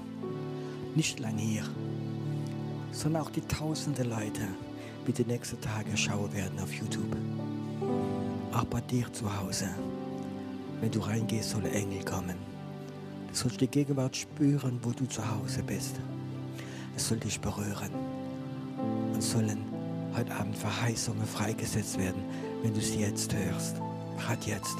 Nicht 0.94 1.18
lang 1.18 1.36
hier, 1.36 1.64
sondern 2.92 3.22
auch 3.22 3.30
die 3.30 3.42
tausende 3.42 4.04
Leute, 4.04 4.42
die 5.06 5.12
die 5.12 5.24
nächsten 5.24 5.60
Tage 5.60 5.96
schauen 5.96 6.32
werden 6.32 6.58
auf 6.60 6.72
YouTube. 6.72 7.16
Auch 8.52 8.64
bei 8.64 8.80
dir 8.80 9.12
zu 9.12 9.26
Hause. 9.40 9.68
Wenn 10.80 10.90
du 10.90 11.00
reingehst, 11.00 11.50
soll 11.50 11.66
Engel 11.66 12.04
kommen. 12.04 12.36
Du 13.28 13.34
sollst 13.34 13.60
die 13.60 13.66
Gegenwart 13.66 14.16
spüren, 14.16 14.78
wo 14.82 14.90
du 14.90 15.06
zu 15.06 15.22
Hause 15.22 15.62
bist. 15.62 15.96
Es 16.96 17.08
soll 17.08 17.18
dich 17.18 17.40
berühren. 17.40 17.90
Und 19.12 19.22
sollen 19.22 19.64
heute 20.16 20.34
Abend 20.34 20.56
Verheißungen 20.56 21.26
freigesetzt 21.26 21.98
werden, 21.98 22.24
wenn 22.62 22.74
du 22.74 22.80
sie 22.80 23.00
jetzt 23.00 23.34
hörst. 23.34 23.76
Gerade 24.18 24.46
jetzt. 24.46 24.76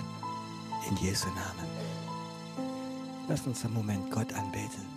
In 0.88 0.96
Jesu 0.96 1.26
Namen. 1.28 1.68
Lass 3.28 3.46
uns 3.46 3.64
einen 3.64 3.74
Moment 3.74 4.10
Gott 4.10 4.32
anbeten. 4.32 4.95